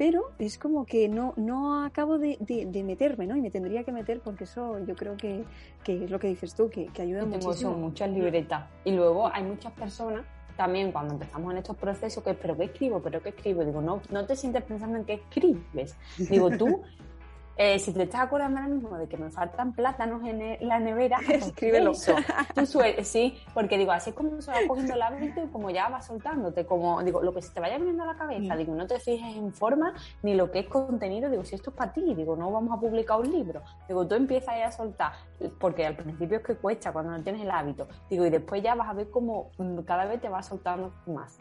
Pero 0.01 0.31
es 0.39 0.57
como 0.57 0.87
que 0.87 1.07
no, 1.07 1.35
no 1.37 1.83
acabo 1.83 2.17
de, 2.17 2.35
de, 2.39 2.83
meterme, 2.83 3.27
¿no? 3.27 3.37
Y 3.37 3.41
me 3.41 3.51
tendría 3.51 3.83
que 3.83 3.91
meter 3.91 4.19
porque 4.19 4.45
eso 4.45 4.83
yo 4.83 4.95
creo 4.95 5.15
que, 5.15 5.43
que 5.83 6.05
es 6.05 6.09
lo 6.09 6.17
que 6.17 6.27
dices 6.27 6.55
tú, 6.55 6.71
que, 6.71 6.87
que 6.87 7.03
ayuda 7.03 7.23
muchísimo. 7.23 7.53
Tengo 7.53 7.77
muchas 7.77 8.09
libretas. 8.09 8.63
Y 8.83 8.93
luego 8.93 9.27
hay 9.31 9.43
muchas 9.43 9.71
personas 9.73 10.25
también 10.57 10.91
cuando 10.91 11.13
empezamos 11.13 11.51
en 11.51 11.59
estos 11.59 11.77
procesos 11.77 12.23
que, 12.23 12.33
pero 12.33 12.57
¿qué 12.57 12.63
escribo? 12.63 12.99
¿Pero 12.99 13.21
qué 13.21 13.29
escribo? 13.29 13.63
Digo, 13.63 13.79
no, 13.79 14.01
no 14.09 14.25
te 14.25 14.35
sientes 14.35 14.63
pensando 14.63 14.97
en 14.97 15.05
qué 15.05 15.13
escribes. 15.13 15.95
Digo, 16.17 16.49
tú 16.49 16.81
eh, 17.57 17.79
si 17.79 17.93
te 17.93 18.03
estás 18.03 18.21
acordando 18.21 18.59
ahora 18.59 18.73
mismo 18.73 18.97
de 18.97 19.07
que 19.07 19.17
me 19.17 19.29
faltan 19.29 19.73
plátanos 19.73 20.23
en 20.25 20.67
la 20.67 20.79
nevera, 20.79 21.19
pues 21.25 21.47
escríbelo. 21.47 21.91
Tú 21.91 22.65
sí, 23.03 23.37
porque 23.53 23.77
digo, 23.77 23.91
así 23.91 24.11
es 24.11 24.15
como 24.15 24.41
se 24.41 24.51
va 24.51 24.57
cogiendo 24.67 24.93
el 24.93 25.01
hábito 25.01 25.43
y 25.43 25.47
como 25.47 25.69
ya 25.69 25.89
va 25.89 26.01
soltándote, 26.01 26.65
como 26.65 27.03
digo, 27.03 27.21
lo 27.21 27.33
que 27.33 27.41
se 27.41 27.53
te 27.53 27.59
vaya 27.59 27.77
viniendo 27.77 28.03
a 28.03 28.07
la 28.07 28.15
cabeza, 28.15 28.55
mm. 28.55 28.57
digo, 28.57 28.75
no 28.75 28.87
te 28.87 28.99
fijes 28.99 29.35
en 29.35 29.53
forma 29.53 29.93
ni 30.23 30.35
lo 30.35 30.51
que 30.51 30.59
es 30.59 30.67
contenido, 30.67 31.29
digo, 31.29 31.43
si 31.43 31.55
esto 31.55 31.71
es 31.71 31.75
para 31.75 31.93
ti, 31.93 32.13
digo, 32.15 32.35
no 32.35 32.51
vamos 32.51 32.77
a 32.77 32.79
publicar 32.79 33.19
un 33.19 33.31
libro, 33.31 33.61
digo, 33.87 34.07
tú 34.07 34.15
empiezas 34.15 34.55
a 34.65 34.71
soltar, 34.71 35.13
porque 35.59 35.85
al 35.85 35.95
principio 35.95 36.37
es 36.37 36.43
que 36.43 36.55
cuesta 36.55 36.91
cuando 36.91 37.11
no 37.11 37.23
tienes 37.23 37.41
el 37.41 37.51
hábito, 37.51 37.87
digo, 38.09 38.25
y 38.25 38.29
después 38.29 38.61
ya 38.63 38.75
vas 38.75 38.89
a 38.89 38.93
ver 38.93 39.09
cómo 39.09 39.51
mm, 39.57 39.79
cada 39.79 40.05
vez 40.05 40.21
te 40.21 40.29
va 40.29 40.41
soltando 40.41 40.93
más. 41.05 41.37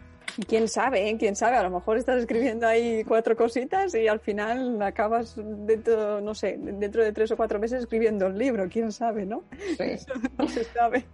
Quién 0.46 0.68
sabe, 0.68 1.08
¿eh? 1.08 1.16
quién 1.18 1.36
sabe, 1.36 1.56
a 1.56 1.62
lo 1.62 1.70
mejor 1.70 1.98
estás 1.98 2.18
escribiendo 2.18 2.66
ahí 2.66 3.04
cuatro 3.04 3.36
cositas 3.36 3.94
y 3.94 4.08
al 4.08 4.20
final 4.20 4.80
acabas 4.82 5.34
dentro, 5.36 6.20
no 6.20 6.34
sé, 6.34 6.56
dentro 6.58 7.04
de 7.04 7.12
tres 7.12 7.30
o 7.30 7.36
cuatro 7.36 7.58
meses 7.58 7.80
escribiendo 7.80 8.26
un 8.26 8.38
libro, 8.38 8.68
quién 8.68 8.92
sabe, 8.92 9.26
¿no? 9.26 9.44
Sí. 9.76 10.06
no 10.38 10.48
se 10.48 10.64
sabe, 10.64 11.06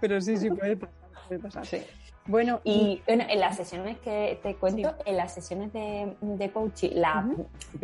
pero 0.00 0.20
sí, 0.20 0.36
sí 0.36 0.50
puede 0.50 0.76
pasar. 0.76 0.94
Puede 1.28 1.40
pasar. 1.40 1.66
Sí. 1.66 1.82
Bueno, 2.24 2.60
y 2.62 3.02
bueno, 3.04 3.24
en 3.28 3.40
las 3.40 3.56
sesiones 3.56 3.98
que 3.98 4.38
te 4.44 4.54
cuento, 4.54 4.94
en 5.04 5.16
las 5.16 5.34
sesiones 5.34 5.72
de, 5.72 6.16
de 6.20 6.50
coaching, 6.52 6.90
la, 6.94 7.28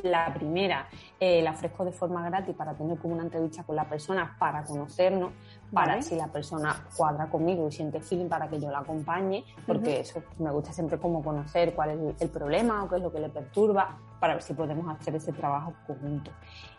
la 0.05 0.33
primera 0.33 0.89
eh, 1.19 1.43
la 1.43 1.51
ofrezco 1.51 1.85
de 1.85 1.91
forma 1.91 2.25
gratis 2.29 2.55
para 2.55 2.75
tener 2.75 2.99
como 2.99 3.15
una 3.15 3.25
entrevista 3.25 3.65
con 3.65 3.75
la 3.75 3.89
persona 3.89 4.37
para 4.39 4.63
conocernos, 4.63 5.33
para 5.73 6.01
si 6.03 6.17
la 6.17 6.29
persona 6.29 6.87
cuadra 6.97 7.29
conmigo 7.29 7.69
y 7.69 7.73
siente 7.73 8.01
feeling 8.01 8.29
para 8.29 8.49
que 8.49 8.61
yo 8.61 8.71
la 8.71 8.79
acompañe, 8.79 9.45
porque 9.67 10.01
eso 10.01 10.23
me 10.39 10.51
gusta 10.51 10.73
siempre 10.73 10.99
como 10.99 11.23
conocer 11.23 11.75
cuál 11.75 11.91
es 11.91 12.23
el 12.23 12.29
problema 12.29 12.85
o 12.85 12.89
qué 12.89 12.97
es 12.97 13.03
lo 13.03 13.13
que 13.13 13.21
le 13.21 13.29
perturba, 13.29 13.99
para 14.21 14.35
ver 14.35 14.43
si 14.43 14.55
podemos 14.55 14.89
hacer 14.89 15.15
ese 15.15 15.33
trabajo 15.33 15.75
conjunto. 15.87 16.31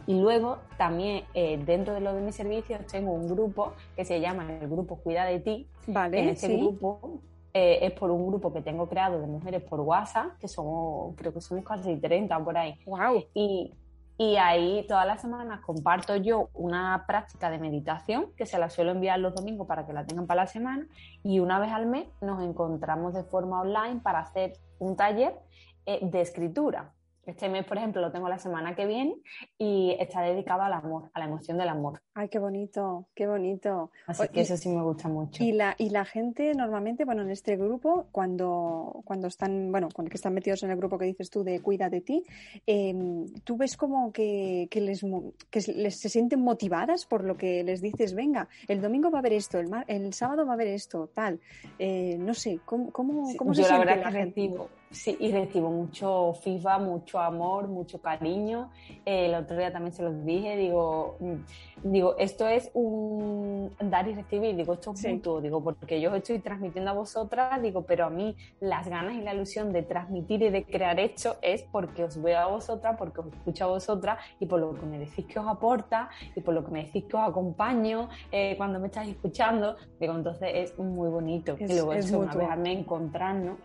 Y 0.08 0.20
luego 0.20 0.58
también 0.78 1.24
eh, 1.34 1.62
dentro 1.66 1.94
de 1.94 2.02
lo 2.02 2.14
de 2.14 2.22
mis 2.22 2.36
servicios 2.36 2.86
tengo 2.88 3.12
un 3.12 3.28
grupo 3.28 3.74
que 3.96 4.06
se 4.06 4.20
llama 4.20 4.52
el 4.52 4.68
grupo 4.68 4.98
Cuida 4.98 5.26
de 5.26 5.40
ti. 5.40 5.70
Vale, 5.88 6.20
en 6.20 6.30
ese 6.30 6.56
grupo 6.58 7.22
eh, 7.54 7.80
es 7.82 7.92
por 7.94 8.12
un 8.12 8.28
grupo 8.28 8.54
que 8.54 8.62
tengo 8.62 8.88
creado 8.88 9.20
de 9.20 9.28
mujeres 9.28 9.64
por 9.64 9.80
WhatsApp, 9.80 10.38
que 10.40 10.48
somos, 10.48 11.16
creo 11.16 11.34
que 11.34 11.42
somos 11.42 11.64
casi 11.64 11.96
30 11.96 12.44
por 12.44 12.58
ahí. 12.58 12.76
Wow. 12.86 13.26
Y 13.34 13.74
Y 14.22 14.36
ahí 14.36 14.86
todas 14.86 15.08
las 15.08 15.22
semanas 15.22 15.62
comparto 15.62 16.18
yo 16.18 16.50
una 16.54 17.06
práctica 17.08 17.50
de 17.50 17.58
meditación 17.58 18.34
que 18.36 18.46
se 18.46 18.60
la 18.60 18.70
suelo 18.70 18.92
enviar 18.92 19.18
los 19.18 19.34
domingos 19.34 19.66
para 19.66 19.86
que 19.86 19.94
la 19.94 20.06
tengan 20.06 20.28
para 20.28 20.42
la 20.42 20.48
semana 20.48 20.86
y 21.24 21.40
una 21.40 21.58
vez 21.58 21.72
al 21.72 21.86
mes 21.86 22.06
nos 22.20 22.44
encontramos 22.44 23.14
de 23.14 23.24
forma 23.24 23.62
online 23.62 24.02
para 24.04 24.20
hacer 24.20 24.58
un 24.78 24.98
taller 24.98 25.40
eh, 25.86 26.00
de 26.02 26.20
escritura. 26.20 26.92
Este 27.26 27.48
mes, 27.48 27.66
por 27.66 27.78
ejemplo, 27.78 28.02
lo 28.02 28.12
tengo 28.12 28.28
la 28.28 28.40
semana 28.40 28.76
que 28.76 28.86
viene 28.86 29.16
y 29.58 29.96
está 30.00 30.22
dedicado 30.22 30.64
al 30.64 30.74
amor, 30.74 31.12
a 31.14 31.20
la 31.20 31.26
emoción 31.26 31.58
del 31.58 31.70
amor. 31.70 32.02
Ay, 32.16 32.28
qué 32.30 32.40
bonito, 32.40 33.08
qué 33.14 33.28
bonito. 33.28 33.92
Así 34.08 34.28
que 34.30 34.42
eso 34.42 34.58
sí 34.58 34.70
me 34.70 34.82
gusta 34.82 35.08
mucho. 35.08 35.44
Y 35.44 35.52
la, 35.52 35.76
y 35.78 35.90
la 35.90 36.06
gente 36.06 36.54
normalmente, 36.56 37.06
bueno, 37.06 37.22
en 37.22 37.30
este 37.30 37.56
grupo, 37.56 38.08
cuando, 38.12 39.02
cuando 39.06 39.28
están, 39.28 39.72
bueno, 39.72 39.90
cuando 39.94 40.14
están 40.14 40.34
metidos 40.34 40.64
en 40.64 40.72
el 40.72 40.78
grupo 40.78 40.98
que 40.98 41.06
dices 41.06 41.30
tú 41.30 41.44
de 41.44 41.62
cuida 41.62 41.90
de 41.90 42.02
ti, 42.02 42.24
em, 42.66 43.26
tú 43.44 43.58
ves 43.58 43.78
como 43.78 44.12
que, 44.12 44.68
que, 44.72 44.82
les, 44.82 45.06
que 45.50 45.62
les 45.74 46.00
se 46.00 46.10
sienten 46.10 46.42
motivadas 46.42 47.06
por 47.06 47.24
lo 47.24 47.38
que 47.38 47.64
les 47.64 47.82
dices, 47.82 48.16
venga, 48.16 48.48
el 48.68 48.82
domingo 48.82 49.12
va 49.12 49.20
a 49.20 49.22
haber 49.22 49.34
esto, 49.34 49.60
el, 49.60 49.70
el 49.88 50.14
sábado 50.14 50.46
va 50.46 50.54
a 50.54 50.56
haber 50.56 50.68
esto, 50.68 51.10
tal. 51.14 51.40
Eh, 51.78 52.18
no 52.18 52.34
sé, 52.34 52.60
¿cómo, 52.66 52.92
cómo, 52.92 53.36
cómo 53.38 53.54
se 53.54 53.64
siente 53.64 53.86
la, 53.86 54.12
gente? 54.12 54.52
Sí, 54.92 55.16
y 55.20 55.32
recibo 55.32 55.70
mucho 55.70 56.34
FIFA, 56.34 56.80
mucho 56.80 57.20
amor, 57.20 57.68
mucho 57.68 58.02
cariño. 58.02 58.72
el 59.06 59.36
otro 59.36 59.56
día 59.56 59.72
también 59.72 59.94
se 59.94 60.02
los 60.02 60.26
dije, 60.26 60.58
digo, 60.58 61.16
mm, 61.20 61.92
digo, 61.92 62.16
esto 62.18 62.48
es 62.48 62.72
un 62.74 63.72
dar 63.80 64.08
y 64.08 64.16
recibir, 64.16 64.56
digo, 64.56 64.74
esto 64.74 64.94
es 64.94 65.06
mutuo, 65.06 65.42
digo, 65.42 65.64
porque 65.64 66.02
yo 66.02 66.14
estoy 66.16 66.40
transmitiendo 66.40 66.90
a 66.90 66.94
vosotras, 66.96 67.62
digo, 67.62 67.84
pero 67.84 68.06
a 68.06 68.10
mí 68.10 68.36
las 68.60 68.88
ganas 68.88 69.14
y 69.14 69.22
la 69.22 69.36
ilusión 69.36 69.72
de 69.72 69.84
transmitir 69.84 70.42
y 70.42 70.50
de 70.50 70.66
crear 70.66 71.00
esto 71.00 71.38
es 71.44 71.62
porque 71.72 72.04
os 72.04 72.20
veo 72.20 72.40
a 72.40 72.48
vosotras, 72.48 72.96
porque 72.98 73.22
os 73.22 73.28
escucho 73.28 73.66
a 73.66 73.68
vosotras 73.68 74.18
y 74.40 74.48
por 74.48 74.60
lo 74.60 74.74
que 74.74 74.88
me 74.88 74.98
decís 74.98 75.26
que 75.26 75.40
os 75.40 75.48
aporta 75.48 76.10
y 76.36 76.42
por 76.42 76.56
lo 76.56 76.66
que 76.66 76.72
me 76.72 76.86
decís 76.86 77.04
que 77.06 77.16
os 77.16 77.30
acompaño 77.30 78.10
eh, 78.32 78.56
cuando 78.58 78.80
me 78.80 78.88
estáis 78.88 79.12
escuchando, 79.12 79.76
digo, 80.00 80.16
entonces 80.16 80.50
es 80.52 80.80
muy 80.80 81.10
bonito. 81.10 81.56
y 81.60 81.68
luego 81.68 81.94
es 81.94 82.06
eso, 82.08 82.20
una 82.20 82.34
vez 82.34 82.58
me 82.58 82.72
encontrarnos 82.74 83.58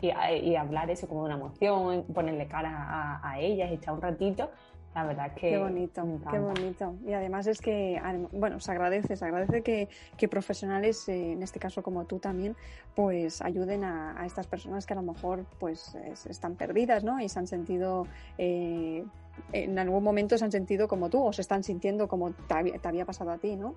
y, 0.00 0.56
hablar 0.56 0.90
eso 0.90 1.08
como 1.08 1.22
una 1.22 1.34
emoción, 1.34 2.04
ponerle 2.14 2.46
cara 2.46 3.20
a, 3.22 3.40
ellas 3.40 3.70
y 3.70 3.74
echar 3.74 3.94
un 3.94 4.02
ratito, 4.02 4.50
la 4.94 5.04
verdad 5.04 5.32
que 5.34 5.50
qué 5.50 5.58
bonito 5.58 6.06
qué 6.30 6.38
bonito. 6.38 6.94
Y 7.06 7.12
además 7.12 7.46
es 7.48 7.60
que 7.60 8.00
bueno 8.30 8.60
se 8.60 8.70
agradece 8.70 9.16
se 9.16 9.24
agradece 9.24 9.62
que, 9.62 9.88
que 10.16 10.28
profesionales 10.28 11.08
eh, 11.08 11.32
en 11.32 11.42
este 11.42 11.58
caso 11.58 11.82
como 11.82 12.04
tú 12.04 12.20
también 12.20 12.54
pues 12.94 13.42
ayuden 13.42 13.82
a, 13.82 14.24
estas 14.24 14.46
personas 14.46 14.86
que 14.86 14.92
a 14.92 14.96
lo 14.96 15.02
mejor 15.02 15.46
pues 15.58 15.96
están 16.26 16.54
perdidas 16.54 17.02
no 17.02 17.20
y 17.20 17.28
se 17.28 17.40
han 17.40 17.48
sentido 17.48 18.06
eh, 18.38 19.04
en 19.52 19.78
algún 19.78 20.02
momento 20.02 20.36
se 20.36 20.44
han 20.44 20.52
sentido 20.52 20.88
como 20.88 21.10
tú 21.10 21.22
o 21.22 21.32
se 21.32 21.42
están 21.42 21.62
sintiendo 21.62 22.08
como 22.08 22.32
te 22.32 22.54
había, 22.54 23.04
pasado 23.04 23.30
a 23.30 23.38
ti, 23.38 23.56
¿no? 23.56 23.76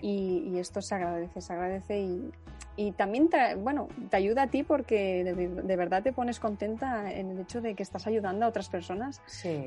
Y, 0.00 0.58
esto 0.58 0.82
se 0.82 0.94
agradece, 0.94 1.40
se 1.40 1.52
agradece 1.52 2.00
y, 2.00 2.30
y 2.76 2.92
también 2.92 3.28
te, 3.28 3.54
bueno, 3.54 3.88
te 4.10 4.16
ayuda 4.16 4.42
a 4.42 4.46
ti 4.48 4.62
porque 4.62 5.24
de, 5.24 5.76
verdad 5.76 6.02
te 6.02 6.12
pones 6.12 6.40
contenta 6.40 7.12
en 7.12 7.30
el 7.30 7.40
hecho 7.40 7.60
de 7.60 7.74
que 7.74 7.82
estás 7.82 8.06
ayudando 8.06 8.46
a 8.46 8.48
otras 8.48 8.68
personas 8.68 9.20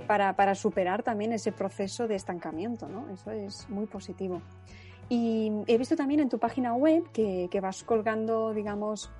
para, 0.08 0.36
para 0.36 0.56
superar 0.56 1.04
también 1.04 1.32
ese 1.34 1.52
proceso 1.52 2.08
de 2.08 2.16
estancamiento, 2.16 2.88
¿no? 2.88 3.10
Eso 3.14 3.32
es 3.32 3.70
muy 3.70 3.86
positivo. 3.86 4.42
Y 5.10 5.52
he 5.68 5.78
visto 5.78 5.98
también 5.98 6.22
en 6.22 6.30
tu 6.30 6.40
página 6.40 6.74
web 6.74 7.04
que, 7.12 7.50
que 7.52 7.60
vas 7.60 7.84
colgando, 7.84 8.54
digamos, 8.54 9.12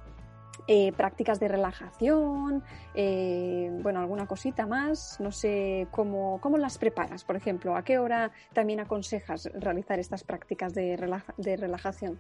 eh, 0.68 0.92
prácticas 0.94 1.40
de 1.40 1.48
relajación, 1.48 2.64
eh, 2.94 3.70
bueno, 3.82 4.00
alguna 4.00 4.28
cosita 4.28 4.66
más, 4.68 5.20
no 5.20 5.32
sé 5.32 5.88
cómo, 5.92 6.40
cómo 6.42 6.58
las 6.58 6.78
preparas, 6.78 7.24
por 7.24 7.36
ejemplo, 7.36 7.76
a 7.76 7.84
qué 7.84 7.98
hora 7.98 8.32
también 8.54 8.80
aconsejas 8.80 9.50
realizar 9.54 10.00
estas 10.00 10.24
prácticas 10.24 10.74
de, 10.74 10.96
relajación. 10.98 12.20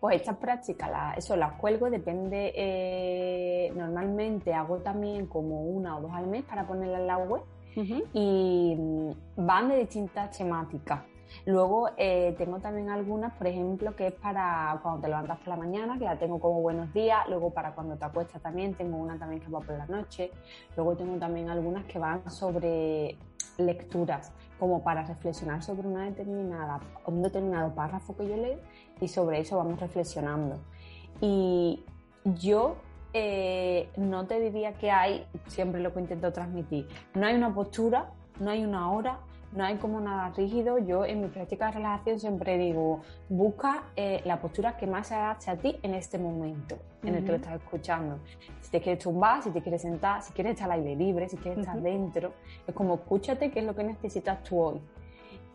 Pues 0.00 0.16
estas 0.16 0.36
prácticas, 0.36 1.16
eso 1.16 1.36
las 1.36 1.52
cuelgo, 1.52 1.88
depende, 1.88 2.52
eh, 2.56 3.72
normalmente 3.76 4.52
hago 4.52 4.78
también 4.78 5.26
como 5.26 5.62
una 5.62 5.98
o 5.98 6.00
dos 6.00 6.12
al 6.12 6.26
mes 6.26 6.42
para 6.44 6.66
ponerla 6.66 6.98
en 6.98 7.06
la 7.06 7.18
web 7.18 7.42
y 8.12 8.74
mm, 8.76 9.10
van 9.36 9.68
de 9.68 9.78
distintas 9.78 10.36
temáticas. 10.36 11.11
Luego 11.46 11.90
eh, 11.96 12.34
tengo 12.38 12.58
también 12.58 12.90
algunas, 12.90 13.32
por 13.34 13.46
ejemplo, 13.46 13.94
que 13.96 14.08
es 14.08 14.12
para 14.12 14.78
cuando 14.82 15.00
te 15.00 15.08
levantas 15.08 15.38
por 15.38 15.48
la 15.48 15.56
mañana, 15.56 15.98
que 15.98 16.04
la 16.04 16.18
tengo 16.18 16.40
como 16.40 16.60
buenos 16.60 16.92
días. 16.92 17.28
Luego 17.28 17.50
para 17.50 17.74
cuando 17.74 17.96
te 17.96 18.04
acuestas 18.04 18.42
también, 18.42 18.74
tengo 18.74 18.96
una 18.96 19.18
también 19.18 19.40
que 19.40 19.50
va 19.50 19.60
por 19.60 19.76
la 19.76 19.86
noche. 19.86 20.30
Luego 20.76 20.96
tengo 20.96 21.16
también 21.18 21.50
algunas 21.50 21.84
que 21.84 21.98
van 21.98 22.30
sobre 22.30 23.16
lecturas, 23.58 24.32
como 24.58 24.82
para 24.82 25.04
reflexionar 25.04 25.62
sobre 25.62 25.86
una 25.88 26.04
determinada, 26.04 26.80
un 27.06 27.22
determinado 27.22 27.74
párrafo 27.74 28.16
que 28.16 28.28
yo 28.28 28.36
leo 28.36 28.58
y 29.00 29.08
sobre 29.08 29.40
eso 29.40 29.56
vamos 29.56 29.80
reflexionando. 29.80 30.58
Y 31.20 31.84
yo 32.24 32.76
eh, 33.12 33.90
no 33.96 34.26
te 34.26 34.40
diría 34.40 34.72
que 34.74 34.90
hay, 34.90 35.26
siempre 35.46 35.80
lo 35.80 35.92
que 35.92 36.00
intento 36.00 36.32
transmitir, 36.32 36.88
no 37.14 37.26
hay 37.26 37.34
una 37.34 37.54
postura, 37.54 38.10
no 38.40 38.50
hay 38.50 38.64
una 38.64 38.90
hora, 38.90 39.18
no 39.52 39.64
hay 39.64 39.76
como 39.76 40.00
nada 40.00 40.30
rígido. 40.30 40.78
Yo 40.78 41.04
en 41.04 41.20
mi 41.20 41.28
práctica 41.28 41.66
de 41.66 41.72
relajación 41.72 42.18
siempre 42.18 42.58
digo, 42.58 43.02
busca 43.28 43.84
eh, 43.96 44.20
la 44.24 44.40
postura 44.40 44.76
que 44.76 44.86
más 44.86 45.08
se 45.08 45.14
adapte 45.14 45.50
a 45.50 45.56
ti 45.56 45.76
en 45.82 45.94
este 45.94 46.18
momento 46.18 46.76
en 47.02 47.14
el 47.14 47.24
que 47.24 47.30
lo 47.30 47.36
estás 47.36 47.60
escuchando. 47.60 48.18
Si 48.60 48.70
te 48.70 48.80
quieres 48.80 49.02
tumbar, 49.02 49.42
si 49.42 49.50
te 49.50 49.60
quieres 49.60 49.82
sentar, 49.82 50.22
si 50.22 50.32
quieres 50.32 50.54
estar 50.54 50.70
al 50.70 50.80
aire 50.80 50.96
libre, 50.96 51.28
si 51.28 51.36
quieres 51.36 51.60
estar 51.60 51.80
dentro, 51.80 52.32
es 52.66 52.74
como 52.74 52.94
escúchate 52.94 53.50
qué 53.50 53.60
es 53.60 53.66
lo 53.66 53.74
que 53.74 53.84
necesitas 53.84 54.42
tú 54.42 54.60
hoy. 54.60 54.80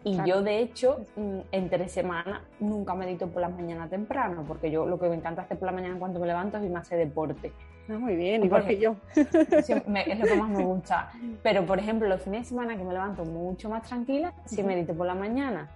Y 0.04 0.18
yo, 0.26 0.42
de 0.42 0.60
hecho, 0.60 1.06
mm, 1.18 1.40
entre 1.52 1.90
semanas 1.90 2.42
nunca 2.60 2.94
medito 2.94 3.28
por 3.28 3.42
las 3.42 3.52
mañanas 3.52 3.90
temprano, 3.90 4.46
porque 4.48 4.72
yo 4.72 4.86
lo 4.86 4.98
que 4.98 5.10
me 5.10 5.16
encanta 5.16 5.42
hacer 5.42 5.58
por 5.58 5.66
la 5.66 5.74
mañana 5.74 5.98
cuando 6.00 6.20
me 6.20 6.28
levanto 6.28 6.58
es 6.58 6.64
irme 6.64 6.78
a 6.78 6.82
hacer 6.82 7.00
deporte. 7.00 7.52
Ah, 7.90 7.98
muy 7.98 8.16
bien, 8.16 8.44
igual 8.44 8.66
que 8.66 8.78
yo. 8.78 8.96
es 9.16 9.70
lo 9.70 10.26
que 10.26 10.36
más 10.36 10.50
me 10.50 10.64
gusta. 10.66 11.12
Pero, 11.44 11.66
por 11.66 11.80
ejemplo, 11.80 12.08
los 12.08 12.22
fines 12.22 12.42
de 12.42 12.50
semana 12.50 12.78
que 12.78 12.84
me 12.84 12.94
levanto 12.94 13.24
mucho 13.26 13.70
más 13.70 13.84
tranquila, 13.84 14.34
si 14.46 14.64
medito 14.64 14.94
por 14.94 15.08
la 15.08 15.16
mañana. 15.16 15.70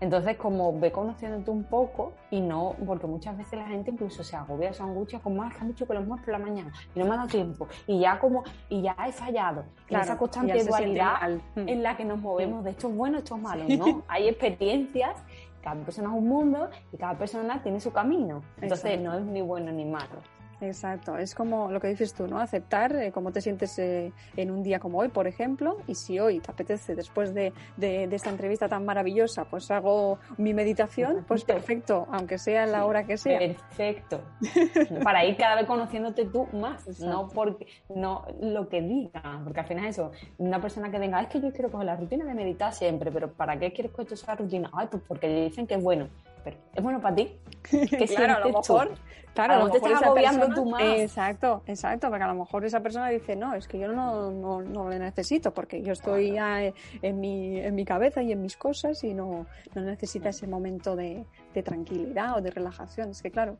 Entonces, 0.00 0.36
como 0.36 0.78
ve 0.78 0.92
conociéndote 0.92 1.50
un 1.50 1.64
poco 1.64 2.12
y 2.30 2.40
no, 2.40 2.74
porque 2.86 3.06
muchas 3.06 3.36
veces 3.38 3.58
la 3.58 3.66
gente 3.66 3.90
incluso 3.90 4.22
se 4.22 4.36
agobia, 4.36 4.72
se 4.72 4.82
angustia 4.82 5.18
con 5.20 5.36
más 5.36 5.54
que 5.54 5.60
han 5.62 5.68
dicho 5.68 5.86
que 5.86 5.94
los 5.94 6.06
muestro 6.06 6.32
por 6.32 6.40
la 6.40 6.46
mañana 6.46 6.72
y 6.94 6.98
no 6.98 7.06
me 7.06 7.12
ha 7.12 7.16
dado 7.16 7.28
tiempo 7.28 7.68
y 7.86 8.00
ya 8.00 8.18
como, 8.18 8.44
y 8.68 8.82
ya 8.82 8.96
he 9.06 9.12
fallado. 9.12 9.64
Claro, 9.86 10.04
esa 10.04 10.18
constante 10.18 10.62
dualidad 10.64 11.30
mm. 11.54 11.68
en 11.68 11.82
la 11.82 11.96
que 11.96 12.04
nos 12.04 12.18
movemos 12.18 12.64
de 12.64 12.70
esto 12.70 12.88
es 12.88 12.96
bueno, 12.96 13.18
esto 13.18 13.36
es 13.36 13.42
malo, 13.42 13.64
¿no? 13.66 14.02
Hay 14.08 14.28
experiencias, 14.28 15.16
cada 15.62 15.80
persona 15.82 16.08
es 16.08 16.14
un 16.14 16.28
mundo 16.28 16.68
y 16.92 16.96
cada 16.98 17.16
persona 17.16 17.62
tiene 17.62 17.80
su 17.80 17.90
camino. 17.92 18.42
Entonces, 18.60 19.00
no 19.00 19.16
es 19.16 19.24
ni 19.24 19.40
bueno 19.40 19.72
ni 19.72 19.86
malo. 19.86 20.20
Exacto, 20.60 21.16
es 21.18 21.34
como 21.34 21.70
lo 21.70 21.80
que 21.80 21.88
dices 21.88 22.14
tú, 22.14 22.26
¿no? 22.26 22.38
Aceptar 22.38 22.94
eh, 22.96 23.12
cómo 23.12 23.32
te 23.32 23.40
sientes 23.40 23.78
eh, 23.78 24.12
en 24.36 24.50
un 24.50 24.62
día 24.62 24.78
como 24.78 24.98
hoy, 24.98 25.08
por 25.08 25.26
ejemplo, 25.26 25.78
y 25.86 25.94
si 25.94 26.18
hoy 26.18 26.40
te 26.40 26.50
apetece, 26.50 26.94
después 26.94 27.34
de, 27.34 27.52
de, 27.76 28.04
esta 28.04 28.30
entrevista 28.30 28.68
tan 28.68 28.84
maravillosa, 28.84 29.44
pues 29.44 29.70
hago 29.70 30.18
mi 30.36 30.54
meditación, 30.54 31.24
pues 31.26 31.44
perfecto, 31.44 32.06
aunque 32.10 32.38
sea 32.38 32.66
la 32.66 32.86
hora 32.86 33.04
que 33.04 33.16
sea. 33.16 33.38
Perfecto. 33.38 34.20
Para 35.02 35.24
ir 35.24 35.36
cada 35.36 35.56
vez 35.56 35.66
conociéndote 35.66 36.26
tú 36.26 36.46
más, 36.52 37.00
no 37.00 37.28
porque 37.28 37.66
no 37.94 38.24
lo 38.40 38.68
que 38.68 38.80
digan, 38.80 39.44
porque 39.44 39.60
al 39.60 39.66
final 39.66 39.86
eso, 39.86 40.12
una 40.38 40.60
persona 40.60 40.90
que 40.90 40.98
venga, 40.98 41.20
es 41.20 41.28
que 41.28 41.40
yo 41.40 41.52
quiero 41.52 41.70
coger 41.70 41.86
la 41.86 41.96
rutina 41.96 42.24
de 42.24 42.34
meditar 42.34 42.72
siempre, 42.72 43.10
pero 43.10 43.32
¿para 43.32 43.58
qué 43.58 43.72
quieres 43.72 43.92
coger 43.92 44.12
esa 44.12 44.34
rutina? 44.34 44.70
Ay, 44.72 44.88
pues 44.90 45.02
porque 45.06 45.28
dicen 45.28 45.66
que 45.66 45.74
es 45.74 45.82
bueno 45.82 46.08
pero 46.44 46.56
es 46.74 46.82
bueno 46.82 47.00
para 47.00 47.16
ti. 47.16 47.36
¿Qué 47.70 48.06
claro, 48.06 48.34
a 48.34 48.40
lo 48.40 48.58
mejor, 48.58 48.94
claro, 49.32 49.54
a 49.54 49.58
lo 49.58 49.64
mejor 49.64 49.80
te 49.80 49.86
estás 49.88 50.02
agobiando 50.02 50.48
tú 50.54 50.66
más. 50.66 50.82
Exacto, 50.82 51.62
exacto, 51.66 52.10
porque 52.10 52.24
a 52.24 52.28
lo 52.28 52.34
mejor 52.34 52.64
esa 52.64 52.80
persona 52.80 53.08
dice, 53.08 53.34
no, 53.34 53.54
es 53.54 53.66
que 53.66 53.78
yo 53.78 53.88
no, 53.88 54.30
no, 54.30 54.60
no 54.60 54.88
le 54.90 54.98
necesito, 54.98 55.52
porque 55.54 55.82
yo 55.82 55.92
estoy 55.92 56.32
ya 56.32 56.62
en 56.62 57.20
mi, 57.20 57.58
en 57.58 57.74
mi 57.74 57.84
cabeza 57.84 58.22
y 58.22 58.32
en 58.32 58.42
mis 58.42 58.56
cosas 58.56 59.02
y 59.02 59.14
no, 59.14 59.46
no 59.74 59.82
necesita 59.82 60.28
ese 60.28 60.46
momento 60.46 60.94
de, 60.94 61.24
de 61.54 61.62
tranquilidad 61.62 62.36
o 62.36 62.42
de 62.42 62.50
relajación. 62.50 63.10
Es 63.10 63.22
que 63.22 63.30
claro, 63.30 63.56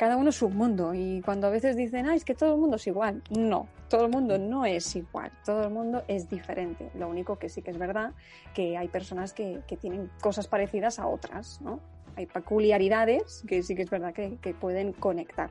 cada 0.00 0.16
uno 0.16 0.30
es 0.30 0.36
su 0.36 0.48
mundo 0.48 0.94
y 0.94 1.20
cuando 1.20 1.46
a 1.46 1.50
veces 1.50 1.76
dicen, 1.76 2.06
ah, 2.06 2.14
es 2.14 2.24
que 2.24 2.34
todo 2.34 2.54
el 2.54 2.60
mundo 2.60 2.76
es 2.76 2.86
igual, 2.86 3.22
no, 3.28 3.68
todo 3.90 4.06
el 4.06 4.10
mundo 4.10 4.38
no 4.38 4.64
es 4.64 4.96
igual, 4.96 5.30
todo 5.44 5.64
el 5.64 5.70
mundo 5.70 6.04
es 6.08 6.26
diferente. 6.26 6.90
Lo 6.94 7.06
único 7.06 7.38
que 7.38 7.50
sí 7.50 7.60
que 7.60 7.70
es 7.70 7.76
verdad 7.76 8.14
que 8.54 8.78
hay 8.78 8.88
personas 8.88 9.34
que, 9.34 9.60
que 9.66 9.76
tienen 9.76 10.10
cosas 10.22 10.48
parecidas 10.48 10.98
a 10.98 11.06
otras, 11.06 11.60
¿no? 11.60 11.80
Hay 12.20 12.26
peculiaridades 12.26 13.42
que 13.46 13.62
sí 13.62 13.74
que 13.74 13.82
es 13.82 13.90
verdad 13.90 14.12
que, 14.14 14.54
pueden 14.54 14.92
conectar. 14.92 15.50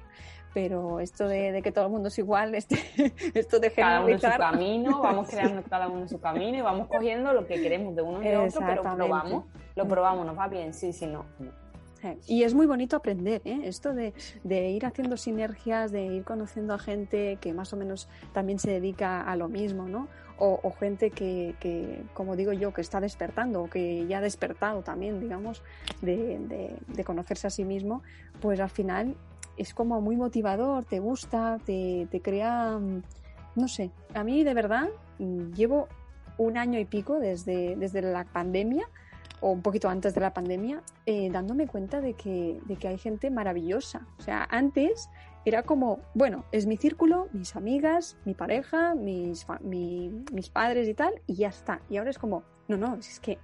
Pero 0.53 0.99
esto 0.99 1.27
de, 1.27 1.62
que 1.62 1.71
todo 1.71 1.86
el 1.86 1.91
mundo 1.91 2.08
es 2.08 2.17
igual, 2.17 2.55
este, 2.55 2.77
esto 3.34 3.60
de 3.60 3.71
Cada 3.71 4.03
uno 4.03 4.17
su 4.17 4.27
camino, 4.27 5.01
vamos 5.01 5.27
creando 5.29 5.63
cada 5.63 5.88
uno 5.88 6.08
su 6.08 6.19
camino 6.19 6.58
y 6.58 6.62
vamos 6.62 6.88
cogiendo 6.88 7.34
lo 7.34 7.45
que 7.45 7.62
queremos 7.62 7.95
de 7.95 8.01
uno 8.01 8.21
y 8.21 8.27
de 8.27 8.38
otro, 8.38 8.62
pero 8.65 8.82
probamos, 8.82 9.45
lo 9.75 9.88
probamos, 9.88 10.25
nos 10.25 10.38
va 10.38 10.47
bien, 10.47 10.73
sí, 10.73 10.93
sí, 10.93 11.05
no. 11.05 11.25
Y 12.27 12.43
es 12.43 12.53
muy 12.53 12.65
bonito 12.65 12.95
aprender, 12.95 13.41
¿eh? 13.43 13.60
esto 13.65 13.93
de, 13.93 14.13
de, 14.45 14.69
ir 14.69 14.86
haciendo 14.86 15.17
sinergias, 15.17 15.91
de 15.91 16.05
ir 16.05 16.23
conociendo 16.23 16.73
a 16.73 16.79
gente 16.79 17.38
que 17.41 17.53
más 17.53 17.73
o 17.73 17.77
menos 17.77 18.08
también 18.32 18.58
se 18.58 18.71
dedica 18.71 19.21
a 19.21 19.36
lo 19.36 19.49
mismo, 19.49 19.89
¿no? 19.89 20.08
O, 20.41 20.71
gente 20.80 21.12
que, 21.12 21.54
que, 21.60 22.02
como 22.13 22.38
digo 22.38 22.54
yo, 22.54 22.73
que 22.73 22.80
está 22.80 23.02
despertando 23.02 23.63
o 23.63 23.69
que 23.69 24.08
ya 24.08 24.19
ha 24.19 24.21
despertado 24.21 24.84
también, 24.84 25.19
digamos, 25.19 25.62
de, 26.02 26.39
de, 26.88 27.04
conocerse 27.04 27.47
a 27.47 27.49
sí 27.49 27.65
mismo, 27.65 28.04
pues 28.39 28.62
al 28.62 28.69
final 28.69 29.17
es 29.58 29.73
como 29.73 29.99
muy 29.99 30.15
motivador, 30.15 30.86
te 30.86 30.99
gusta, 30.99 31.60
te, 31.65 32.08
te 32.10 32.21
crea, 32.21 32.80
no 33.56 33.67
sé, 33.67 33.91
a 34.13 34.23
mí 34.23 34.45
de 34.45 34.54
verdad 34.54 34.88
mm, 35.17 35.52
llevo 35.52 35.89
un 36.38 36.58
año 36.58 36.80
y 36.80 36.86
pico 36.86 37.19
desde, 37.19 37.75
desde 37.75 38.02
la 38.02 38.23
pandemia 38.23 38.88
o 39.41 39.52
un 39.52 39.62
poquito 39.62 39.89
antes 39.89 40.13
de 40.13 40.21
la 40.21 40.34
pandemia, 40.34 40.82
eh, 41.06 41.30
dándome 41.32 41.67
cuenta 41.67 42.02
de 42.02 42.13
que, 42.13 42.60
de 42.65 42.75
que 42.75 42.88
hay 42.88 42.97
gente 42.97 43.30
maravillosa. 43.30 44.06
O 44.17 44.21
sea, 44.21 44.47
antes 44.49 45.10
era 45.49 45.63
como, 45.63 45.99
bueno, 46.13 46.45
es 46.51 46.65
mi 46.65 46.77
círculo, 46.77 47.27
mis 47.33 47.55
amigas, 47.55 48.17
mi 48.25 48.33
pareja, 48.33 48.95
mis, 48.95 49.45
mis 49.62 50.49
padres 50.49 50.88
y 50.88 50.93
tal, 50.93 51.21
y 51.27 51.35
ya 51.35 51.49
está. 51.49 51.81
Y 51.89 51.97
ahora 51.97 52.12
es 52.12 52.17
como, 52.17 52.43
no, 52.67 52.77
no, 52.77 52.95
es 52.95 53.19
que 53.19 53.38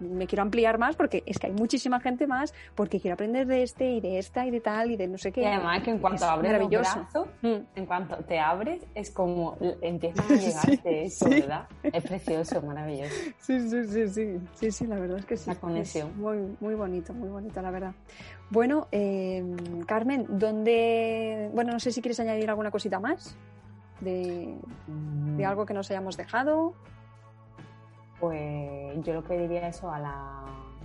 me 0.00 0.26
quiero 0.26 0.42
ampliar 0.42 0.78
más 0.78 0.96
porque 0.96 1.22
es 1.26 1.38
que 1.38 1.48
hay 1.48 1.52
muchísima 1.52 2.00
gente 2.00 2.26
más, 2.26 2.54
porque 2.74 3.00
quiero 3.00 3.14
aprender 3.14 3.46
de 3.46 3.62
este 3.62 3.90
y 3.90 4.00
de 4.00 4.18
esta 4.18 4.46
y 4.46 4.50
de 4.50 4.60
tal 4.60 4.90
y 4.90 4.96
de 4.96 5.08
no 5.08 5.18
sé 5.18 5.32
qué. 5.32 5.42
Y 5.42 5.44
además 5.44 5.82
que 5.82 5.90
en 5.90 5.98
cuanto 5.98 6.24
abres 6.24 6.60
los 6.60 6.70
brazos, 6.70 7.28
mm. 7.42 7.56
en 7.74 7.86
cuanto 7.86 8.16
te 8.16 8.38
abres, 8.38 8.82
es 8.94 9.10
como 9.10 9.56
empiezan 9.80 10.24
a 10.26 10.34
llegarte 10.40 11.04
eso, 11.04 11.28
¿verdad? 11.28 11.68
Es 11.82 12.02
precioso, 12.04 12.62
maravilloso. 12.62 13.14
Sí, 13.38 13.60
sí, 13.68 13.84
sí, 13.84 14.08
sí, 14.08 14.40
sí, 14.54 14.70
sí, 14.70 14.86
la 14.86 14.98
verdad 14.98 15.18
es 15.18 15.26
que 15.26 15.36
sí. 15.36 15.50
La 15.50 15.56
conexión. 15.56 16.12
muy, 16.18 16.38
muy 16.60 16.74
bonito, 16.74 17.12
muy 17.12 17.28
bonito, 17.28 17.60
la 17.62 17.70
verdad. 17.70 17.94
Bueno, 18.50 18.88
em, 18.90 19.80
Carmen, 19.86 20.26
¿dónde, 20.28 21.50
bueno, 21.54 21.72
no 21.72 21.80
sé 21.80 21.90
si 21.90 22.02
quieres 22.02 22.20
añadir 22.20 22.50
alguna 22.50 22.70
cosita 22.70 23.00
más 23.00 23.36
de, 24.00 24.54
de 25.36 25.42
mm. 25.42 25.46
algo 25.46 25.64
que 25.64 25.74
nos 25.74 25.90
hayamos 25.90 26.16
dejado 26.16 26.74
pues 28.22 29.04
yo 29.04 29.14
lo 29.14 29.24
que 29.24 29.36
diría 29.36 29.66
eso 29.66 29.90
a 29.90 29.98
la, 29.98 30.44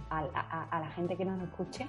a, 0.10 0.80
la 0.80 0.88
gente 0.96 1.16
que 1.16 1.24
nos 1.24 1.40
escuche, 1.44 1.88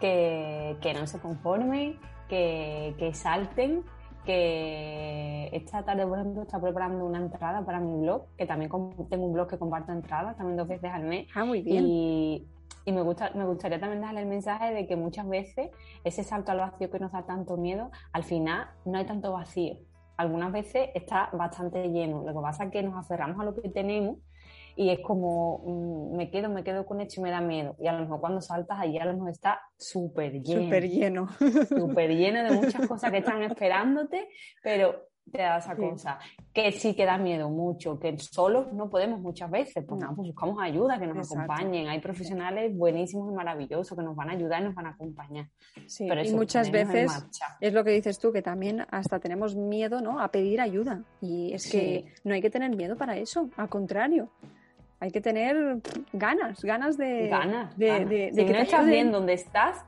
que, 0.00 0.96
no 0.98 1.06
se 1.06 1.20
conformen, 1.20 2.00
que, 2.28 3.10
salten, 3.14 3.84
que 4.24 5.48
esta 5.52 5.84
tarde, 5.84 6.04
por 6.04 6.18
ejemplo, 6.18 6.42
está 6.42 6.60
preparando 6.60 7.06
una 7.06 7.18
entrada 7.18 7.64
para 7.64 7.78
mi 7.78 8.00
blog, 8.00 8.26
que 8.36 8.46
también 8.46 8.68
tengo 9.08 9.26
un 9.26 9.32
blog 9.32 9.46
que 9.46 9.58
comparto 9.58 9.92
entradas, 9.92 10.36
también 10.36 10.56
dos 10.56 10.66
veces 10.66 10.90
al 10.92 11.04
mes. 11.04 11.28
Ah, 11.36 11.44
muy 11.44 11.62
bien. 11.62 11.84
Y, 11.86 12.44
me, 12.86 13.02
gusta, 13.02 13.30
me 13.36 13.44
gustaría 13.44 13.78
también 13.78 14.02
darle 14.02 14.22
el 14.22 14.26
mensaje 14.26 14.74
de 14.74 14.88
que 14.88 14.96
muchas 14.96 15.28
veces 15.28 15.70
ese 16.02 16.24
salto 16.24 16.50
al 16.50 16.58
vacío 16.58 16.90
que 16.90 16.98
nos 16.98 17.12
da 17.12 17.24
tanto 17.24 17.56
miedo, 17.56 17.92
al 18.12 18.24
final 18.24 18.70
no 18.84 18.98
hay 18.98 19.06
tanto 19.06 19.30
vacío. 19.30 19.76
Algunas 20.16 20.50
veces 20.50 20.88
está 20.96 21.30
bastante 21.32 21.90
lleno. 21.90 22.24
Lo 22.24 22.34
que 22.34 22.40
pasa 22.40 22.64
es 22.64 22.72
que 22.72 22.82
nos 22.82 22.96
aferramos 22.96 23.38
a 23.38 23.44
lo 23.44 23.54
que 23.54 23.68
tenemos 23.68 24.18
y 24.76 24.90
es 24.90 25.00
como 25.00 25.62
mm, 25.64 26.16
me 26.16 26.30
quedo, 26.30 26.48
me 26.48 26.64
quedo 26.64 26.84
con 26.86 27.00
esto 27.00 27.20
y 27.20 27.24
me 27.24 27.30
da 27.30 27.40
miedo. 27.40 27.76
Y 27.78 27.86
a 27.86 27.92
lo 27.92 28.00
mejor 28.00 28.20
cuando 28.20 28.40
saltas 28.40 28.78
allí 28.80 28.98
a 28.98 29.04
lo 29.04 29.14
mejor 29.14 29.30
está 29.30 29.60
súper 29.76 30.40
lleno. 30.42 30.64
Súper 30.64 30.88
lleno. 30.88 31.28
Súper 31.68 32.10
lleno 32.10 32.42
de 32.42 32.52
muchas 32.52 32.86
cosas 32.88 33.10
que 33.10 33.18
están 33.18 33.42
esperándote, 33.42 34.28
pero 34.62 35.08
te 35.30 35.38
da 35.38 35.58
esa 35.58 35.76
cosa. 35.76 36.18
Que 36.52 36.72
sí 36.72 36.94
que 36.94 37.04
da 37.04 37.18
miedo 37.18 37.48
mucho, 37.48 37.98
que 37.98 38.16
solos 38.18 38.72
no 38.72 38.90
podemos 38.90 39.20
muchas 39.20 39.50
veces, 39.50 39.84
pues, 39.86 40.04
pues 40.14 40.28
buscamos 40.28 40.58
ayuda, 40.60 40.98
que 40.98 41.06
nos 41.06 41.30
acompañen. 41.32 41.88
Hay 41.88 42.00
profesionales 42.00 42.76
buenísimos 42.76 43.32
y 43.32 43.34
maravillosos 43.34 43.96
que 43.96 44.04
nos 44.04 44.14
van 44.14 44.30
a 44.30 44.32
ayudar 44.32 44.62
y 44.62 44.64
nos 44.66 44.74
van 44.74 44.86
a 44.86 44.90
acompañar. 44.90 45.48
Sí, 45.86 46.06
y 46.06 46.34
muchas 46.34 46.70
veces 46.70 47.10
es 47.60 47.72
lo 47.72 47.84
que 47.84 47.90
dices 47.90 48.18
tú, 48.18 48.32
que 48.32 48.42
también 48.42 48.86
hasta 48.90 49.18
tenemos 49.18 49.56
miedo 49.56 50.00
¿no? 50.00 50.20
a 50.20 50.28
pedir 50.28 50.60
ayuda. 50.60 51.04
Y 51.20 51.52
es 51.52 51.70
que 51.70 52.12
no 52.24 52.34
hay 52.34 52.42
que 52.42 52.50
tener 52.50 52.74
miedo 52.76 52.96
para 52.96 53.16
eso, 53.16 53.50
al 53.56 53.68
contrario 53.68 54.30
hay 55.00 55.10
que 55.10 55.20
tener 55.20 55.80
ganas, 56.12 56.62
ganas 56.62 56.96
de... 56.96 57.28
Ganas. 57.28 57.76
De, 57.76 58.30
si 58.34 58.44
que 58.44 58.52
no 58.52 58.58
estás 58.58 58.86
bien 58.86 59.12
donde 59.12 59.34
estás, 59.34 59.84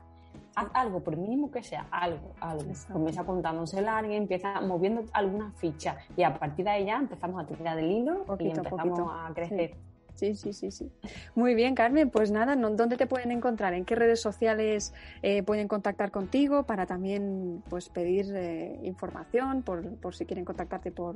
haz 0.55 0.69
algo, 0.73 1.03
por 1.03 1.15
mínimo 1.17 1.51
que 1.51 1.63
sea, 1.63 1.85
algo, 1.91 2.33
algo. 2.39 2.71
Comienza 2.91 3.23
contándose 3.23 3.79
a 3.79 3.97
alguien, 3.97 4.23
empieza 4.23 4.59
moviendo 4.61 5.03
alguna 5.13 5.51
ficha 5.57 5.97
y 6.15 6.23
a 6.23 6.37
partir 6.37 6.65
de 6.65 6.71
ahí 6.71 6.85
ya 6.85 6.97
empezamos 6.97 7.43
a 7.43 7.45
tirar 7.45 7.75
del 7.75 7.91
hilo 7.91 8.25
y 8.39 8.49
empezamos 8.49 8.99
a 8.99 9.33
crecer. 9.33 9.71
Sí, 9.71 9.75
sí, 10.17 10.53
sí, 10.53 10.71
sí. 10.71 10.91
Muy 11.35 11.55
bien, 11.55 11.75
Carmen. 11.75 12.09
Pues 12.09 12.31
nada, 12.31 12.55
¿dónde 12.55 12.97
te 12.97 13.07
pueden 13.07 13.31
encontrar? 13.31 13.73
¿En 13.73 13.85
qué 13.85 13.95
redes 13.95 14.21
sociales 14.21 14.93
eh, 15.21 15.43
pueden 15.43 15.67
contactar 15.67 16.11
contigo 16.11 16.63
para 16.63 16.85
también 16.85 17.63
pues 17.69 17.89
pedir 17.89 18.33
eh, 18.35 18.79
información 18.83 19.63
por, 19.63 19.97
por, 19.97 20.15
si 20.15 20.25
quieren 20.25 20.45
contactarte 20.45 20.91
por, 20.91 21.15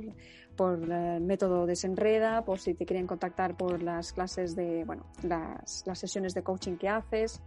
por 0.56 0.78
el 0.78 1.20
método 1.20 1.66
Desenreda, 1.66 2.44
por 2.44 2.58
si 2.58 2.74
te 2.74 2.86
quieren 2.86 3.06
contactar 3.06 3.56
por 3.56 3.82
las 3.82 4.12
clases 4.12 4.54
de, 4.54 4.84
bueno, 4.84 5.06
las, 5.22 5.84
las 5.86 5.98
sesiones 5.98 6.34
de 6.34 6.42
coaching 6.42 6.76
que 6.76 6.88
haces? 6.88 7.42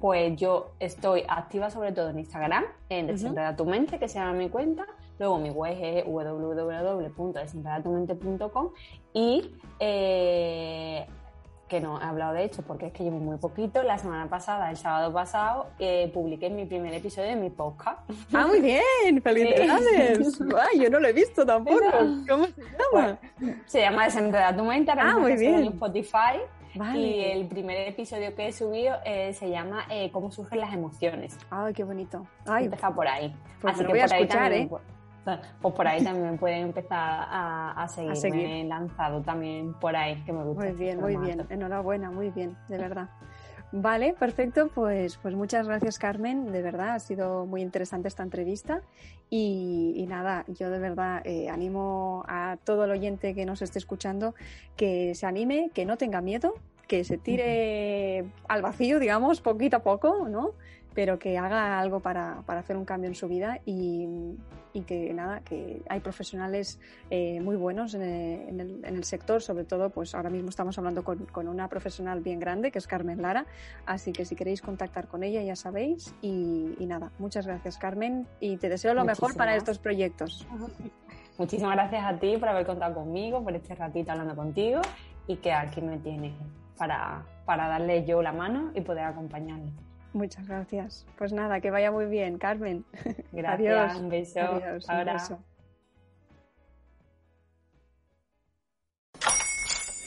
Pues 0.00 0.34
yo 0.36 0.72
estoy 0.80 1.24
activa 1.28 1.68
sobre 1.68 1.92
todo 1.92 2.08
en 2.08 2.18
Instagram, 2.20 2.64
en 2.88 3.06
Desenreda 3.06 3.54
tu 3.54 3.66
mente, 3.66 3.98
que 3.98 4.08
se 4.08 4.18
llama 4.18 4.32
mi 4.32 4.48
cuenta, 4.48 4.86
Luego 5.20 5.38
mi 5.38 5.50
web 5.50 5.76
es 5.78 6.04
www.desenredatumente.com 6.06 8.70
y 9.12 9.54
eh, 9.78 11.06
que 11.68 11.80
no 11.82 12.00
he 12.00 12.04
hablado 12.04 12.32
de 12.32 12.44
hecho 12.44 12.62
porque 12.62 12.86
es 12.86 12.94
que 12.94 13.04
llevo 13.04 13.18
muy 13.18 13.36
poquito. 13.36 13.82
La 13.82 13.98
semana 13.98 14.30
pasada, 14.30 14.70
el 14.70 14.78
sábado 14.78 15.12
pasado, 15.12 15.66
eh, 15.78 16.10
publiqué 16.14 16.48
mi 16.48 16.64
primer 16.64 16.94
episodio 16.94 17.28
de 17.28 17.36
mi 17.36 17.50
podcast. 17.50 17.98
¡Ah, 18.32 18.46
muy 18.46 18.62
bien! 18.62 19.20
¡Felicidades! 19.22 20.38
yo 20.80 20.88
no 20.88 20.98
lo 20.98 21.08
he 21.08 21.12
visto 21.12 21.44
tampoco. 21.44 21.84
¿Cómo 22.26 22.46
se 22.46 22.54
llama? 22.90 23.18
se 23.66 23.82
llama 23.82 24.04
Desenredar 24.04 24.56
tu 24.56 24.64
mente. 24.64 24.90
ah, 24.96 25.18
muy 25.18 25.36
bien. 25.36 25.56
En 25.56 25.66
Spotify. 25.66 26.40
Y 26.94 27.24
el 27.24 27.46
primer 27.46 27.76
episodio 27.88 28.34
que 28.34 28.48
he 28.48 28.52
subido 28.52 28.96
eh, 29.04 29.34
se 29.34 29.50
llama 29.50 29.84
Cómo 30.12 30.30
surgen 30.30 30.60
las 30.60 30.72
emociones. 30.72 31.36
¡Ay, 31.50 31.74
qué 31.74 31.84
bonito! 31.84 32.26
Ay, 32.46 32.64
Empieza 32.64 32.94
por 32.94 33.06
ahí. 33.06 33.36
Pues 33.60 33.74
Así 33.74 33.84
que 33.84 33.90
voy 33.90 34.00
a 34.00 34.06
escuchar, 34.06 34.50
¿eh? 34.54 34.66
Pues 35.24 35.74
por 35.74 35.86
ahí 35.86 36.02
también 36.02 36.38
pueden 36.38 36.62
empezar 36.66 37.26
a, 37.30 37.86
seguirme. 37.88 38.62
He 38.62 38.64
lanzado 38.64 39.20
también 39.20 39.74
por 39.74 39.94
ahí, 39.94 40.22
que 40.24 40.32
me 40.32 40.44
gusta. 40.44 40.64
Muy 40.64 40.72
bien, 40.72 41.00
muy 41.00 41.16
bien. 41.16 41.46
Enhorabuena, 41.48 42.10
muy 42.10 42.30
bien, 42.30 42.56
de 42.68 42.78
verdad. 42.78 43.08
Vale, 43.72 44.14
perfecto. 44.14 44.68
Pues, 44.74 45.16
pues 45.18 45.34
muchas 45.34 45.68
gracias, 45.68 45.98
Carmen. 45.98 46.50
De 46.50 46.62
verdad, 46.62 46.94
ha 46.94 46.98
sido 46.98 47.46
muy 47.46 47.62
interesante 47.62 48.08
esta 48.08 48.22
entrevista. 48.22 48.82
Y, 49.28 50.04
nada, 50.08 50.44
yo 50.48 50.70
de 50.70 50.80
verdad 50.80 51.22
eh, 51.24 51.48
animo 51.48 52.24
a 52.26 52.56
todo 52.64 52.84
el 52.84 52.90
oyente 52.90 53.34
que 53.34 53.46
nos 53.46 53.62
esté 53.62 53.78
escuchando 53.78 54.34
que 54.76 55.14
se 55.14 55.26
anime, 55.26 55.70
que 55.72 55.84
no 55.84 55.96
tenga 55.96 56.20
miedo, 56.20 56.54
que 56.88 57.04
se 57.04 57.16
tire 57.16 58.24
al 58.48 58.62
vacío, 58.62 58.98
digamos, 58.98 59.40
poquito 59.40 59.76
a 59.76 59.82
poco, 59.84 60.28
¿no? 60.28 60.54
Pero 60.94 61.18
que 61.18 61.38
haga 61.38 61.78
algo 61.78 62.00
para, 62.00 62.42
para 62.46 62.60
hacer 62.60 62.76
un 62.76 62.84
cambio 62.84 63.08
en 63.08 63.14
su 63.14 63.28
vida 63.28 63.60
y, 63.64 64.06
y, 64.72 64.82
que 64.82 65.12
nada, 65.14 65.40
que 65.40 65.82
hay 65.88 66.00
profesionales 66.00 66.80
eh, 67.10 67.40
muy 67.40 67.56
buenos 67.56 67.94
en 67.94 68.02
el, 68.02 68.84
en, 68.84 68.96
el, 68.96 69.04
sector, 69.04 69.42
sobre 69.42 69.64
todo, 69.64 69.90
pues 69.90 70.14
ahora 70.14 70.30
mismo 70.30 70.48
estamos 70.48 70.76
hablando 70.78 71.04
con, 71.04 71.26
con, 71.26 71.48
una 71.48 71.68
profesional 71.68 72.20
bien 72.20 72.40
grande, 72.40 72.70
que 72.70 72.78
es 72.78 72.86
Carmen 72.86 73.22
Lara, 73.22 73.46
así 73.86 74.12
que 74.12 74.24
si 74.24 74.34
queréis 74.34 74.62
contactar 74.62 75.06
con 75.06 75.22
ella 75.22 75.42
ya 75.42 75.56
sabéis. 75.56 76.14
Y, 76.22 76.74
y 76.78 76.86
nada, 76.86 77.12
muchas 77.18 77.46
gracias 77.46 77.78
Carmen. 77.78 78.26
Y 78.40 78.56
te 78.56 78.68
deseo 78.68 78.94
lo 78.94 79.04
mejor 79.04 79.36
para 79.36 79.56
estos 79.56 79.78
proyectos. 79.78 80.46
Muchísimas 81.38 81.74
gracias 81.74 82.04
a 82.04 82.18
ti 82.18 82.36
por 82.36 82.50
haber 82.50 82.66
contado 82.66 82.94
conmigo, 82.94 83.42
por 83.42 83.54
este 83.54 83.74
ratito 83.74 84.12
hablando 84.12 84.36
contigo. 84.36 84.82
Y 85.26 85.36
que 85.36 85.52
aquí 85.52 85.80
me 85.80 85.96
tienes 85.98 86.34
para, 86.76 87.22
para 87.46 87.68
darle 87.68 88.04
yo 88.04 88.20
la 88.20 88.32
mano 88.32 88.72
y 88.74 88.80
poder 88.80 89.04
acompañarle. 89.04 89.72
Muchas 90.12 90.46
gracias. 90.46 91.06
Pues 91.16 91.32
nada, 91.32 91.60
que 91.60 91.70
vaya 91.70 91.90
muy 91.90 92.06
bien, 92.06 92.38
Carmen. 92.38 92.84
Gracias, 93.32 93.96
un 93.96 94.08
beso. 94.08 94.40
Ahora. 94.88 95.16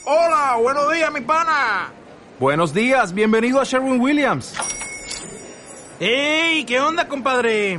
Hola, 0.06 0.58
buenos 0.60 0.92
días, 0.92 1.10
mi 1.12 1.22
pana. 1.22 1.90
Buenos 2.38 2.74
días, 2.74 3.14
bienvenido 3.14 3.60
a 3.60 3.64
Sherwin 3.64 3.98
Williams. 3.98 4.54
¡Ey! 5.98 6.64
¿Qué 6.64 6.78
onda, 6.80 7.08
compadre? 7.08 7.78